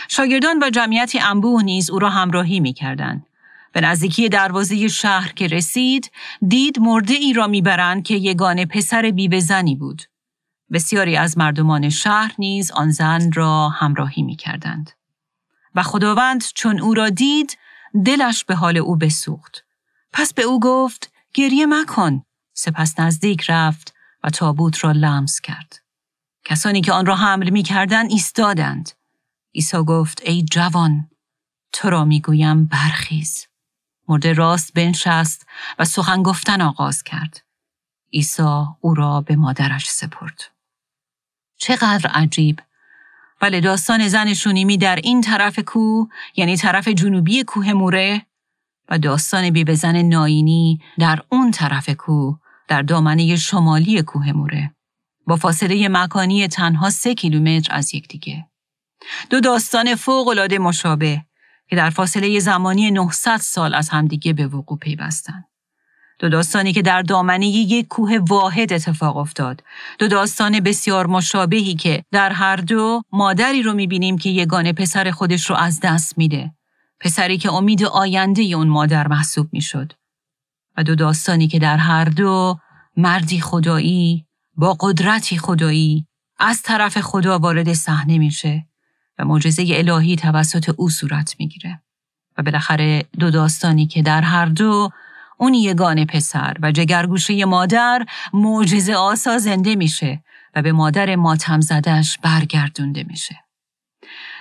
[0.08, 3.24] شاگردان و جمعیتی انبوه نیز او را همراهی می کردن.
[3.74, 6.12] به نزدیکی دروازه شهر که رسید،
[6.48, 10.04] دید مرده ای را می‌برند که یگان پسر بیوه زنی بود.
[10.72, 14.92] بسیاری از مردمان شهر نیز آن زن را همراهی می کردند.
[15.76, 17.58] و خداوند چون او را دید
[18.06, 19.64] دلش به حال او بسوخت.
[20.14, 22.24] پس به او گفت گریه مکن.
[22.54, 25.82] سپس نزدیک رفت و تابوت را لمس کرد.
[26.46, 28.92] کسانی که آن را حمل می کردن ایستادند.
[29.56, 31.10] عیسی گفت ای جوان
[31.74, 33.48] تو را می گویم برخیز.
[34.08, 35.46] مرده راست بنشست
[35.80, 37.42] و سخن گفتن آغاز کرد.
[38.14, 40.42] عیسی او را به مادرش سپرد.
[41.58, 42.62] چقدر عجیب
[43.40, 48.26] بله داستان زن شونیمی در این طرف کوه یعنی طرف جنوبی کوه موره
[48.90, 54.76] و داستان بی زن ناینی در اون طرف کوه در دامنه شمالی کوه موره
[55.28, 58.51] با فاصله مکانی تنها سه کیلومتر از یکدیگه.
[59.30, 61.22] دو داستان فوق مشابه
[61.70, 65.46] که در فاصله زمانی 900 سال از همدیگه به وقوع پیوستند.
[66.20, 69.64] دو داستانی که در دامنه یک کوه واحد اتفاق افتاد.
[70.00, 75.50] دو داستان بسیار مشابهی که در هر دو مادری رو می‌بینیم که یگانه پسر خودش
[75.50, 76.52] رو از دست میده.
[77.00, 79.94] پسری که امید آینده اون مادر محسوب می‌شد.
[80.78, 82.60] و دو داستانی که در هر دو
[82.98, 86.08] مردی خدایی با قدرتی خدایی
[86.40, 88.68] از طرف خدا وارد صحنه میشه
[89.24, 91.82] معجزه الهی توسط او صورت می‌گیره.
[92.38, 94.90] و بالاخره دو داستانی که در هر دو
[95.38, 100.24] اون یگان پسر و جگرگوشه مادر معجزه آسا زنده میشه
[100.56, 103.40] و به مادر ماتم زدش برگردونده میشه.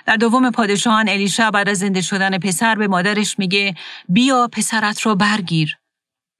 [0.05, 3.75] در دوم پادشاهان الیشا بعد از زنده شدن پسر به مادرش میگه
[4.09, 5.77] بیا پسرت رو برگیر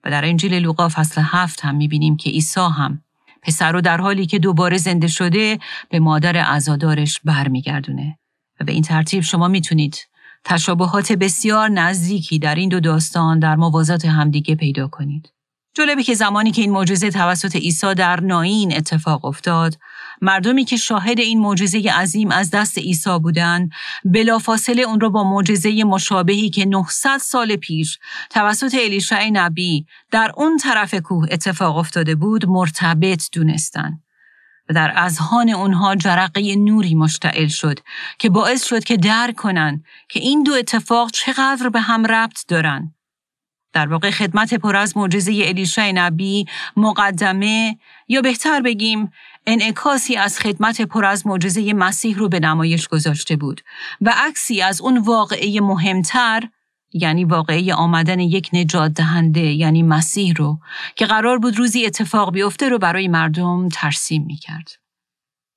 [0.04, 3.04] و در انجیل لوقا فصل هفت هم می‌بینیم که عیسی هم
[3.41, 8.17] پسر رو در حالی که دوباره زنده شده به مادر عزادارش برمیگردونه
[8.62, 9.97] و به این ترتیب شما می‌تونید
[10.43, 15.30] تشابهات بسیار نزدیکی در این دو داستان در موازات همدیگه پیدا کنید.
[15.74, 19.78] جالبه که زمانی که این معجزه توسط عیسی در ناین اتفاق افتاد،
[20.21, 23.71] مردمی که شاهد این معجزه عظیم از دست عیسی بودند،
[24.06, 30.58] بلافاصله اون را با معجزه مشابهی که 900 سال پیش توسط الیشع نبی در اون
[30.58, 34.04] طرف کوه اتفاق افتاده بود مرتبط دونستند.
[34.71, 37.79] در اذهان اونها جرقه نوری مشتعل شد
[38.19, 42.93] که باعث شد که درک کنن که این دو اتفاق چقدر به هم ربط دارن.
[43.73, 46.45] در واقع خدمت پر از معجزه الیشع نبی
[46.77, 49.12] مقدمه یا بهتر بگیم
[49.47, 53.62] انعکاسی از خدمت پر از معجزه مسیح رو به نمایش گذاشته بود
[54.01, 56.43] و عکسی از اون واقعه مهمتر
[56.93, 60.60] یعنی واقعی آمدن یک نجات دهنده یعنی مسیح رو
[60.95, 64.69] که قرار بود روزی اتفاق بیفته رو برای مردم ترسیم می کرد.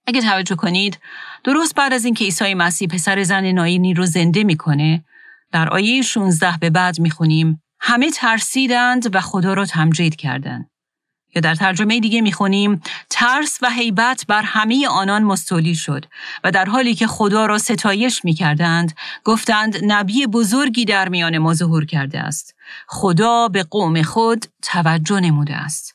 [0.06, 0.98] اگه توجه کنید
[1.44, 5.04] درست بعد از اینکه عیسی مسیح پسر زن ناینی رو زنده می‌کنه
[5.52, 10.70] در آیه 16 به بعد می‌خونیم همه ترسیدند و خدا را تمجید کردند.
[11.34, 16.04] یا در ترجمه دیگه می‌خونیم ترس و حیبت بر همه آنان مستولی شد
[16.44, 18.92] و در حالی که خدا را ستایش می‌کردند
[19.24, 22.54] گفتند نبی بزرگی در میان ما ظهور کرده است.
[22.88, 25.94] خدا به قوم خود توجه نموده است.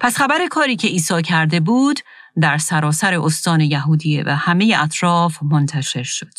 [0.00, 2.00] پس خبر کاری که عیسی کرده بود
[2.40, 6.32] در سراسر استان یهودیه و همه اطراف منتشر شد.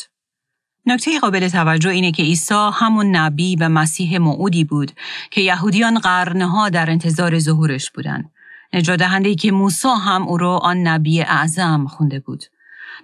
[0.88, 4.92] نکته قابل توجه اینه که عیسی همون نبی و مسیح موعودی بود
[5.30, 8.30] که یهودیان قرنها در انتظار ظهورش بودند.
[8.72, 9.02] نجات
[9.38, 12.44] که موسی هم او را آن نبی اعظم خونده بود.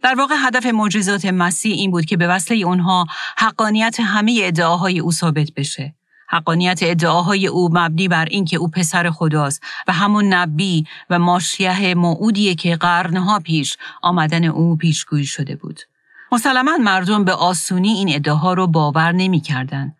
[0.02, 5.12] در واقع هدف معجزات مسیح این بود که به وسیله اونها حقانیت همه ادعاهای او
[5.12, 5.94] ثابت بشه.
[6.28, 12.54] حقانیت ادعاهای او مبنی بر اینکه او پسر خداست و همون نبی و ماشیه موعودیه
[12.54, 15.80] که قرنها پیش آمدن او پیشگویی شده بود.
[16.34, 19.96] مسلما مردم به آسونی این ادعاها رو باور نمی‌کردند.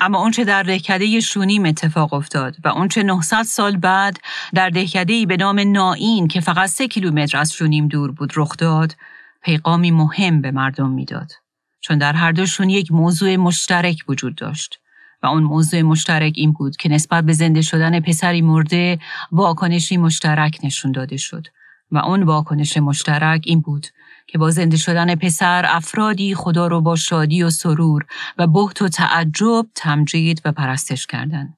[0.00, 4.20] اما اونچه در دهکده شونیم اتفاق افتاد و اونچه 900 سال بعد
[4.54, 8.96] در دهکده به نام نائین که فقط سه کیلومتر از شونیم دور بود رخ داد
[9.42, 11.32] پیغامی مهم به مردم می‌داد
[11.80, 14.80] چون در هر دوشون یک موضوع مشترک وجود داشت
[15.22, 18.98] و اون موضوع مشترک این بود که نسبت به زنده شدن پسری مرده
[19.32, 21.46] واکنشی مشترک نشون داده شد
[21.90, 23.86] و اون واکنش مشترک این بود
[24.26, 28.04] که با زنده شدن پسر افرادی خدا رو با شادی و سرور
[28.38, 31.56] و بحت و تعجب تمجید و پرستش کردند.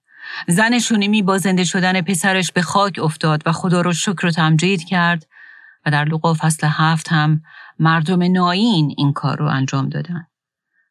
[0.48, 4.84] زن شونیمی با زنده شدن پسرش به خاک افتاد و خدا رو شکر و تمجید
[4.84, 5.26] کرد
[5.86, 7.42] و در لقا فصل هفت هم
[7.78, 10.26] مردم ناین این کار رو انجام دادن.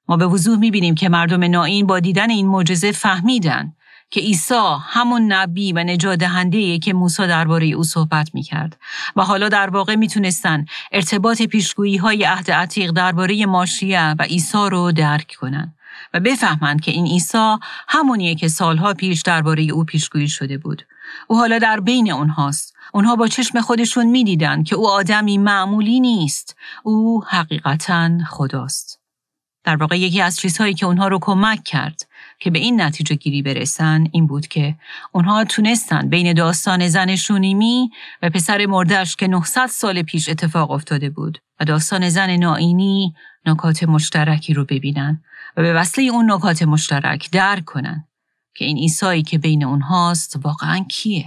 [0.07, 3.73] ما به وضوح می‌بینیم که مردم ناین با دیدن این معجزه فهمیدن
[4.15, 8.77] که عیسی همون نبی و نجات دهنده که موسی درباره او صحبت می‌کرد
[9.15, 14.91] و حالا در واقع می‌تونستن ارتباط پیشگویی های عهد عتیق درباره ماشیه و عیسی رو
[14.91, 15.73] درک کنن
[16.13, 17.55] و بفهمند که این عیسی
[17.87, 20.85] همونیه که سالها پیش درباره او پیشگویی شده بود.
[21.27, 22.75] او حالا در بین اونهاست.
[22.93, 26.55] اونها با چشم خودشون می‌دیدند که او آدمی معمولی نیست.
[26.83, 28.99] او حقیقتا خداست.
[29.63, 32.07] در واقع یکی از چیزهایی که اونها رو کمک کرد
[32.39, 34.75] که به این نتیجه گیری برسن این بود که
[35.11, 37.89] اونها تونستن بین داستان زن شونیمی
[38.21, 43.13] و پسر مردش که 900 سال پیش اتفاق افتاده بود و داستان زن نائینی
[43.45, 45.23] نکات مشترکی رو ببینن
[45.57, 48.07] و به وصله اون نکات مشترک درک کنن
[48.55, 51.25] که این ایسایی که بین اونهاست واقعا کیه.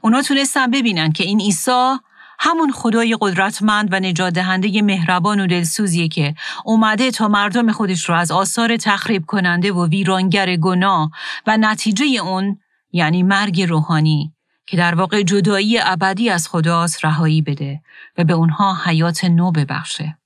[0.00, 1.96] اونا تونستن ببینن که این عیسی
[2.38, 6.34] همون خدای قدرتمند و نجات دهنده مهربان و دلسوزیه که
[6.64, 11.10] اومده تا مردم خودش رو از آثار تخریب کننده و ویرانگر گناه
[11.46, 12.58] و نتیجه اون
[12.92, 14.32] یعنی مرگ روحانی
[14.66, 17.80] که در واقع جدایی ابدی از خداست رهایی بده
[18.18, 20.18] و به اونها حیات نو ببخشه.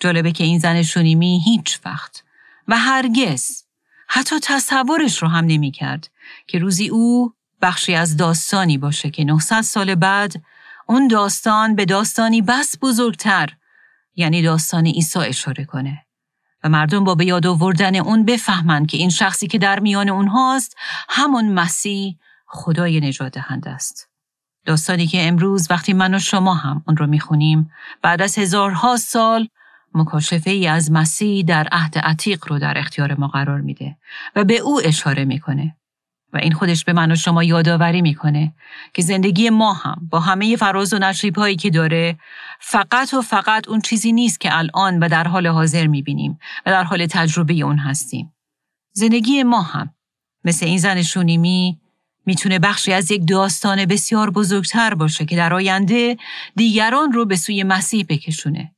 [0.00, 2.22] جالبه که این زن شونیمی هیچ وقت
[2.68, 3.64] و هرگز
[4.08, 6.10] حتی تصورش رو هم نمی کرد
[6.46, 10.42] که روزی او بخشی از داستانی باشه که 900 سال بعد
[10.86, 13.48] اون داستان به داستانی بس بزرگتر
[14.14, 16.06] یعنی داستان عیسی اشاره کنه
[16.64, 20.76] و مردم با به یاد آوردن اون بفهمند که این شخصی که در میان اونهاست
[21.08, 24.08] همون مسیح خدای نجات دهنده است.
[24.66, 27.70] داستانی که امروز وقتی من و شما هم اون رو می‌خونیم
[28.02, 29.48] بعد از هزارها سال
[29.94, 33.96] مکاشفه ای از مسیح در عهد عتیق رو در اختیار ما قرار میده
[34.36, 35.76] و به او اشاره می‌کنه
[36.34, 38.54] و این خودش به من و شما یادآوری می‌کنه
[38.94, 42.18] که زندگی ما هم با همه فراز و نشیب هایی که داره
[42.60, 46.84] فقط و فقط اون چیزی نیست که الان و در حال حاضر می‌بینیم و در
[46.84, 48.32] حال تجربه اون هستیم.
[48.92, 49.94] زندگی ما هم
[50.44, 51.80] مثل این زن شونیمی
[52.26, 56.16] می‌تونه بخشی از یک داستان بسیار بزرگتر باشه که در آینده
[56.56, 58.70] دیگران رو به سوی مسیح بکشونه.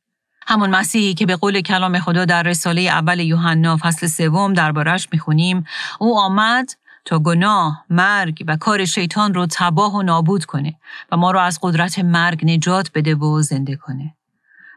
[0.47, 5.65] همون مسیحی که به قول کلام خدا در رساله اول یوحنا فصل سوم دربارش می‌خونیم
[6.01, 6.71] او آمد
[7.07, 10.75] تا گناه، مرگ و کار شیطان رو تباه و نابود کنه
[11.13, 14.17] و ما رو از قدرت مرگ نجات بده و زنده کنه.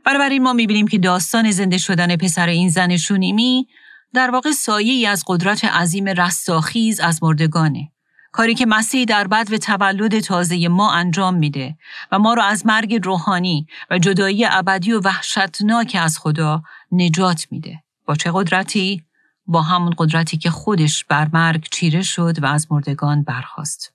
[0.05, 3.67] بنابراین ما می‌بینیم که داستان زنده شدن پسر این زن شونیمی
[4.13, 7.91] در واقع سایه از قدرت عظیم رستاخیز از مردگانه.
[8.31, 11.77] کاری که مسیح در بد و تولد تازه ما انجام میده
[12.11, 16.61] و ما رو از مرگ روحانی و جدایی ابدی و وحشتناک از خدا
[16.91, 17.83] نجات میده.
[18.05, 19.03] با چه قدرتی؟
[19.49, 23.93] با همون قدرتی که خودش بر مرگ چیره شد و از مردگان برخواست.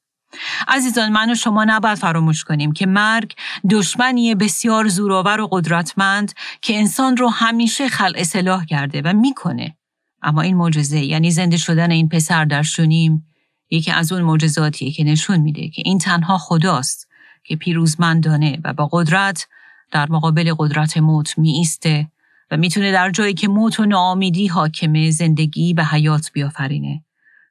[0.69, 3.35] عزیزان من و شما نباید فراموش کنیم که مرگ
[3.71, 6.33] دشمنی بسیار زورآور و قدرتمند
[6.63, 9.77] که انسان رو همیشه خلع اصلاح کرده و می‌کنه.
[10.23, 13.27] اما این معجزه یعنی زنده شدن این پسر در شونیم
[13.71, 17.09] یکی از اون معجزاتیه که نشون میده که این تنها خداست
[17.45, 19.47] که پیروزمندانه و با قدرت
[19.91, 22.09] در مقابل قدرت موت می ایسته
[22.55, 27.05] و می‌تونه در جایی که موت و ناامیدی حاکمه زندگی و حیات بیافرینه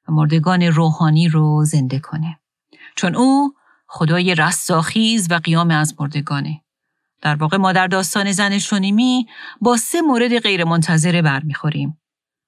[0.08, 2.39] و مردگان روحانی رو زنده کنه.
[2.95, 3.54] چون او
[3.88, 6.62] خدای رستاخیز و قیام از مردگانه.
[7.22, 9.28] در واقع ما در داستان زن شونیمی
[9.62, 11.97] با سه مورد غیرمنتظره برمیخوریم.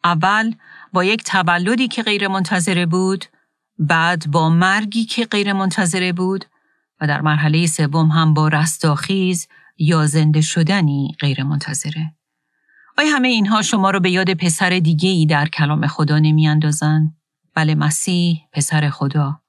[0.03, 0.53] اول
[0.93, 3.25] با یک تولدی که غیرمنتظره بود،
[3.79, 6.45] بعد با مرگی که غیرمنتظره بود
[7.01, 9.47] و در مرحله سوم هم با رستاخیز
[9.77, 12.15] یا زنده شدنی غیرمنتظره.
[12.97, 17.13] آیا همه اینها شما رو به یاد پسر دیگه ای در کلام خدا نمی اندازن؟
[17.55, 19.39] بله مسیح پسر خدا.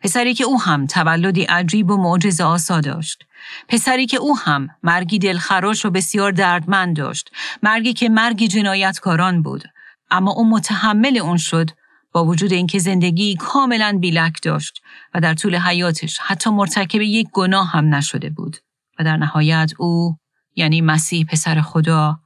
[0.00, 3.24] پسری که او هم تولدی عجیب و معجز آسا داشت.
[3.68, 7.30] پسری که او هم مرگی دلخراش و بسیار دردمند داشت.
[7.62, 9.64] مرگی که مرگی جنایتکاران بود.
[10.10, 11.70] اما او متحمل اون شد
[12.12, 14.82] با وجود اینکه زندگی کاملا بیلک داشت
[15.14, 18.56] و در طول حیاتش حتی مرتکب یک گناه هم نشده بود.
[18.98, 20.16] و در نهایت او
[20.56, 22.21] یعنی مسیح پسر خدا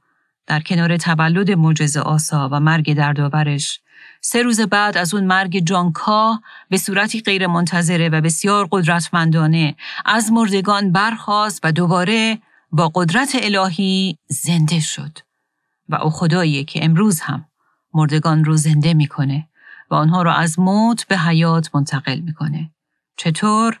[0.47, 3.81] در کنار تولد معجزه آسا و مرگ دردآورش
[4.21, 9.75] سه روز بعد از اون مرگ جانکا به صورتی غیر منتظره و بسیار قدرتمندانه
[10.05, 12.37] از مردگان برخاست و دوباره
[12.71, 15.17] با قدرت الهی زنده شد
[15.89, 17.45] و او خداییه که امروز هم
[17.93, 19.47] مردگان رو زنده می‌کنه
[19.91, 22.71] و آنها رو از موت به حیات منتقل می‌کنه.
[23.17, 23.79] چطور؟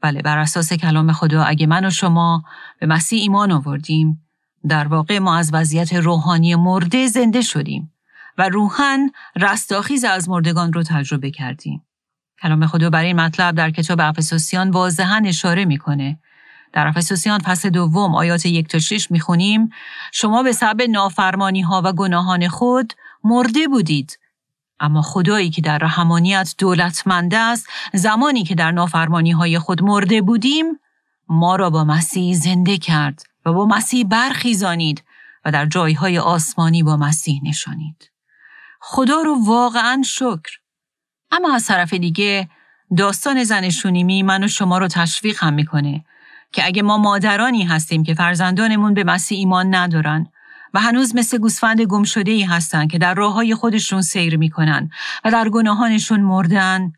[0.00, 2.44] بله بر اساس کلام خدا اگه من و شما
[2.80, 4.27] به مسیح ایمان آوردیم
[4.68, 7.92] در واقع ما از وضعیت روحانی مرده زنده شدیم
[8.38, 11.82] و روحن رستاخیز از مردگان رو تجربه کردیم.
[12.42, 16.18] کلام خدا بر این مطلب در کتاب افسوسیان واضحا اشاره می‌کنه.
[16.72, 19.70] در افسوسیان فصل دوم آیات یک تا شش می‌خونیم
[20.12, 22.92] شما به سبب نافرمانی ها و گناهان خود
[23.24, 24.18] مرده بودید
[24.80, 30.64] اما خدایی که در رحمانیت دولتمند است زمانی که در نافرمانی های خود مرده بودیم
[31.28, 35.04] ما را با مسیح زنده کرد و با مسیح برخیزانید
[35.44, 38.10] و در جایهای آسمانی با مسیح نشانید.
[38.80, 40.58] خدا رو واقعا شکر.
[41.30, 42.48] اما از طرف دیگه
[42.96, 46.04] داستان زن شونیمی من و شما رو تشویق هم می‌کنه
[46.52, 50.26] که اگه ما مادرانی هستیم که فرزندانمون به مسیح ایمان ندارن
[50.74, 54.90] و هنوز مثل گوسفند گم ای هستن که در راه های خودشون سیر می‌کنن
[55.24, 56.92] و در گناهانشون مردن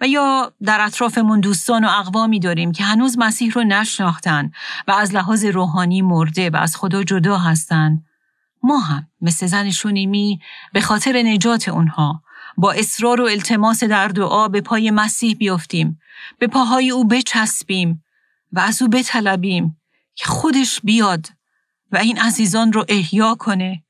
[0.00, 4.50] و یا در اطرافمون دوستان و اقوامی داریم که هنوز مسیح رو نشناختن
[4.88, 8.02] و از لحاظ روحانی مرده و از خدا جدا هستن.
[8.62, 10.40] ما هم مثل زن شونیمی
[10.72, 12.22] به خاطر نجات اونها
[12.56, 16.00] با اصرار و التماس در دعا به پای مسیح بیفتیم
[16.38, 18.04] به پاهای او بچسبیم
[18.52, 19.80] و از او بطلبیم
[20.14, 21.26] که خودش بیاد
[21.92, 23.82] و این عزیزان رو احیا کنه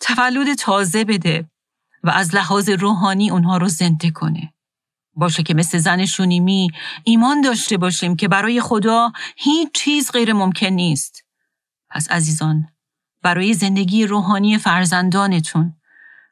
[0.00, 1.50] تولد تازه بده
[2.04, 4.52] و از لحاظ روحانی اونها رو زنده کنه.
[5.16, 6.70] باشه که مثل زن شونیمی
[7.04, 11.24] ایمان داشته باشیم که برای خدا هیچ چیز غیر ممکن نیست
[11.90, 12.68] پس عزیزان
[13.22, 15.74] برای زندگی روحانی فرزندانتون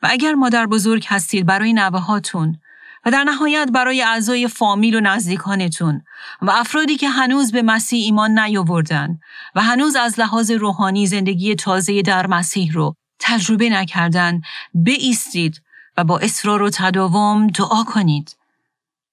[0.03, 2.59] و اگر مادر بزرگ هستید برای نوه هاتون
[3.07, 6.03] و در نهایت برای اعضای فامیل و نزدیکانتون
[6.43, 9.19] و افرادی که هنوز به مسیح ایمان نیاوردن
[9.55, 14.41] و هنوز از لحاظ روحانی زندگی تازه در مسیح رو تجربه نکردن
[14.75, 15.63] بایستید
[15.97, 18.37] و با اصرار و تداوم دعا کنید.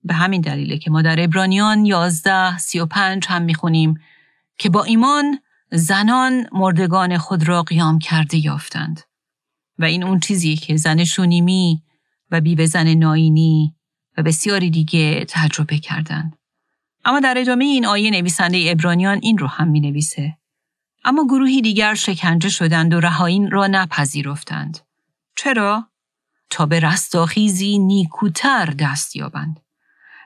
[0.04, 4.00] به همین دلیله که ما در ابرانیان 11 35 هم می‌خونیم
[4.58, 5.40] که با ایمان
[5.72, 9.02] زنان مردگان خود را قیام کرده یافتند.
[9.80, 11.84] و این اون چیزیه که زن شونیمی
[12.32, 13.76] و بیوه زن ناینی
[14.18, 16.36] و بسیاری دیگه تجربه کردند.
[17.06, 20.38] اما در ادامه این آیه نویسنده ابرانیان این رو هم می نویسه.
[21.04, 24.80] اما گروهی دیگر شکنجه شدند و رهایین را نپذیرفتند.
[25.36, 25.88] چرا؟
[26.50, 29.60] تا به رستاخیزی نیکوتر دست یابند.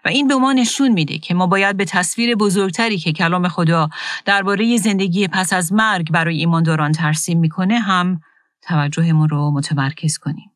[0.06, 3.89] و این به ما نشون میده که ما باید به تصویر بزرگتری که کلام خدا
[4.26, 8.20] درباره زندگی پس از مرگ برای ایمانداران ترسیم می‌کنه هم
[8.62, 10.51] توجهمون رو متمرکز کنیم.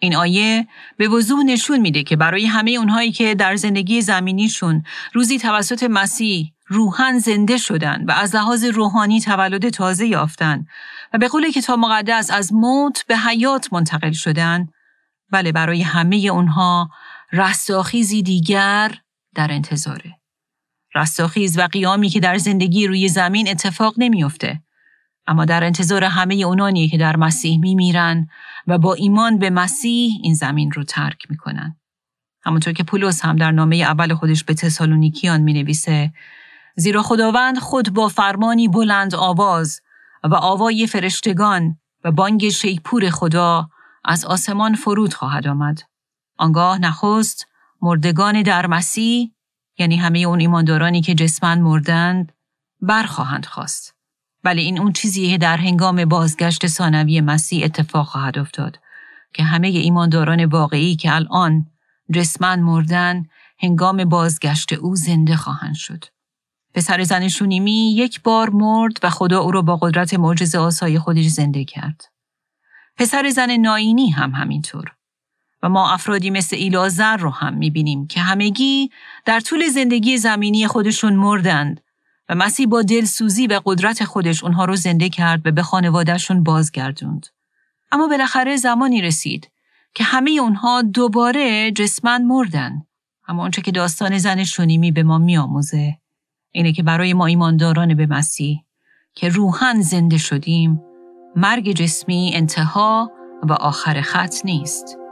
[0.00, 4.82] این آیه به وضوح نشون میده که برای همه اونهایی که در زندگی زمینیشون
[5.12, 10.66] روزی توسط مسیح روحن زنده شدن و از لحاظ روحانی تولد تازه یافتن
[11.12, 14.68] و به قول کتاب مقدس از موت به حیات منتقل شدن
[15.30, 16.90] بله برای همه اونها
[17.36, 18.94] رستاخیزی دیگر
[19.34, 20.18] در انتظاره.
[20.94, 24.62] رستاخیز و قیامی که در زندگی روی زمین اتفاق نمیافته
[25.26, 28.28] اما در انتظار همه اونانی که در مسیح میمیرن
[28.66, 31.76] و با ایمان به مسیح این زمین رو ترک می‌کنن.
[32.42, 36.12] همونطور که پولس هم در نامه اول خودش به تسالونیکیان می نویسه
[36.76, 39.80] زیرا خداوند خود با فرمانی بلند آواز
[40.24, 43.68] و آوای فرشتگان و بانگ شیپور خدا
[44.04, 45.93] از آسمان فرود خواهد آمد.
[46.36, 47.46] آنگاه نخست
[47.82, 49.30] مردگان در مسیح
[49.78, 52.32] یعنی همه اون ایماندارانی که جسمن مردند
[52.80, 53.94] برخواهند خواست.
[54.44, 58.78] ولی این اون چیزیه در هنگام بازگشت ثانوی مسیح اتفاق خواهد افتاد
[59.34, 61.66] که همه ایمانداران واقعی که الان
[62.12, 63.26] جسمن مردن
[63.58, 66.04] هنگام بازگشت او زنده خواهند شد.
[66.74, 71.26] پسر زن شونیمی یک بار مرد و خدا او را با قدرت معجزه آسای خودش
[71.26, 72.04] زنده کرد.
[72.96, 74.94] پسر زن ناینی هم همینطور.
[75.64, 78.90] و ما افرادی مثل ایلازر رو هم می‌بینیم که همگی
[79.24, 81.80] در طول زندگی زمینی خودشون مردند
[82.28, 87.26] و مسیح با دلسوزی و قدرت خودش اونها رو زنده کرد و به خانوادهشون بازگردوند.
[87.92, 89.50] اما بالاخره زمانی رسید
[89.94, 92.82] که همه اونها دوباره جسمن مردن.
[93.28, 95.98] اما اونچه که داستان زن شونیمی به ما میآموزه
[96.50, 98.64] اینه که برای ما ایمانداران به مسیح
[99.14, 100.82] که روحن زنده شدیم
[101.36, 103.12] مرگ جسمی انتها
[103.42, 105.03] و آخر خط نیست.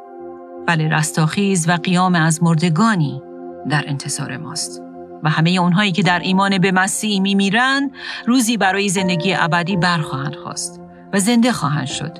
[0.66, 3.22] بله رستاخیز و قیام از مردگانی
[3.70, 4.82] در انتظار ماست.
[5.22, 7.90] و همه اونهایی که در ایمان به مسیح میمیرند
[8.26, 10.80] روزی برای زندگی ابدی برخواهند خواست
[11.12, 12.18] و زنده خواهند شد.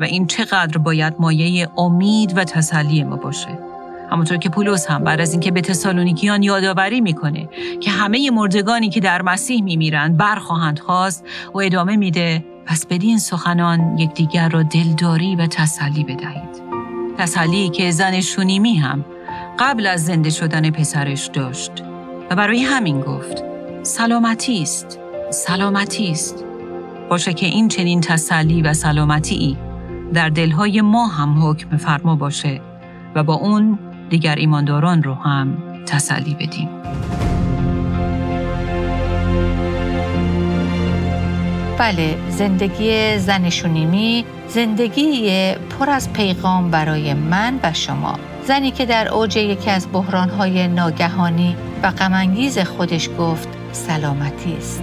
[0.00, 3.58] و این چقدر باید مایه امید و تسلی ما باشه.
[4.10, 7.48] همونطور که پولس هم بعد از اینکه به تسالونیکیان یادآوری می‌کنه
[7.80, 11.24] که همه مردگانی که در مسیح میمیرند برخواهند خواست
[11.54, 16.67] و ادامه میده پس بدین سخنان یکدیگر را دلداری و تسلی بدهید.
[17.18, 19.04] تسلی که زن شونیمی هم
[19.58, 21.72] قبل از زنده شدن پسرش داشت
[22.30, 23.44] و برای همین گفت
[23.82, 24.98] سلامتی است
[25.30, 26.44] سلامتی است.
[27.08, 29.56] باشه که این چنین تسلی و سلامتی
[30.14, 32.60] در دلهای ما هم حکم فرما باشه
[33.14, 33.78] و با اون
[34.10, 36.68] دیگر ایمانداران رو هم تسلی بدیم.
[41.78, 48.18] بله زندگی زن شونیمی زندگی پر از پیغام برای من و شما.
[48.44, 54.82] زنی که در اوج یکی از بحرانهای ناگهانی و غمانگیز خودش گفت سلامتی است.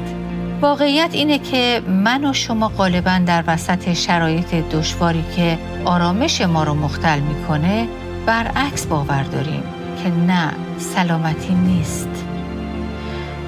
[0.61, 6.74] واقعیت اینه که من و شما غالبا در وسط شرایط دشواری که آرامش ما رو
[6.74, 7.88] مختل می‌کنه
[8.26, 9.63] برعکس باور داریم
[10.03, 12.26] که نه سلامتی نیست.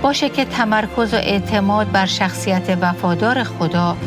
[0.01, 3.97] باشه که تمرکز و اعتماد بر شخصیت وفادار خدا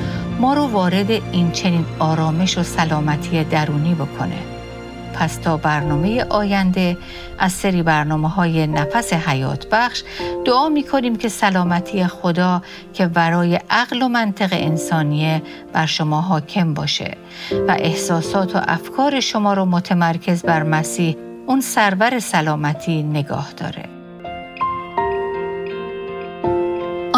[0.40, 4.38] ما رو وارد این چنین آرامش و سلامتی درونی بکنه
[5.14, 6.98] پس تا برنامه آینده
[7.38, 10.02] از سری برنامه های نفس حیات بخش
[10.44, 12.62] دعا می کنیم که سلامتی خدا
[12.94, 17.16] که ورای عقل و منطق انسانیه بر شما حاکم باشه
[17.68, 21.16] و احساسات و افکار شما رو متمرکز بر مسیح
[21.46, 23.99] اون سرور سلامتی نگاه داره.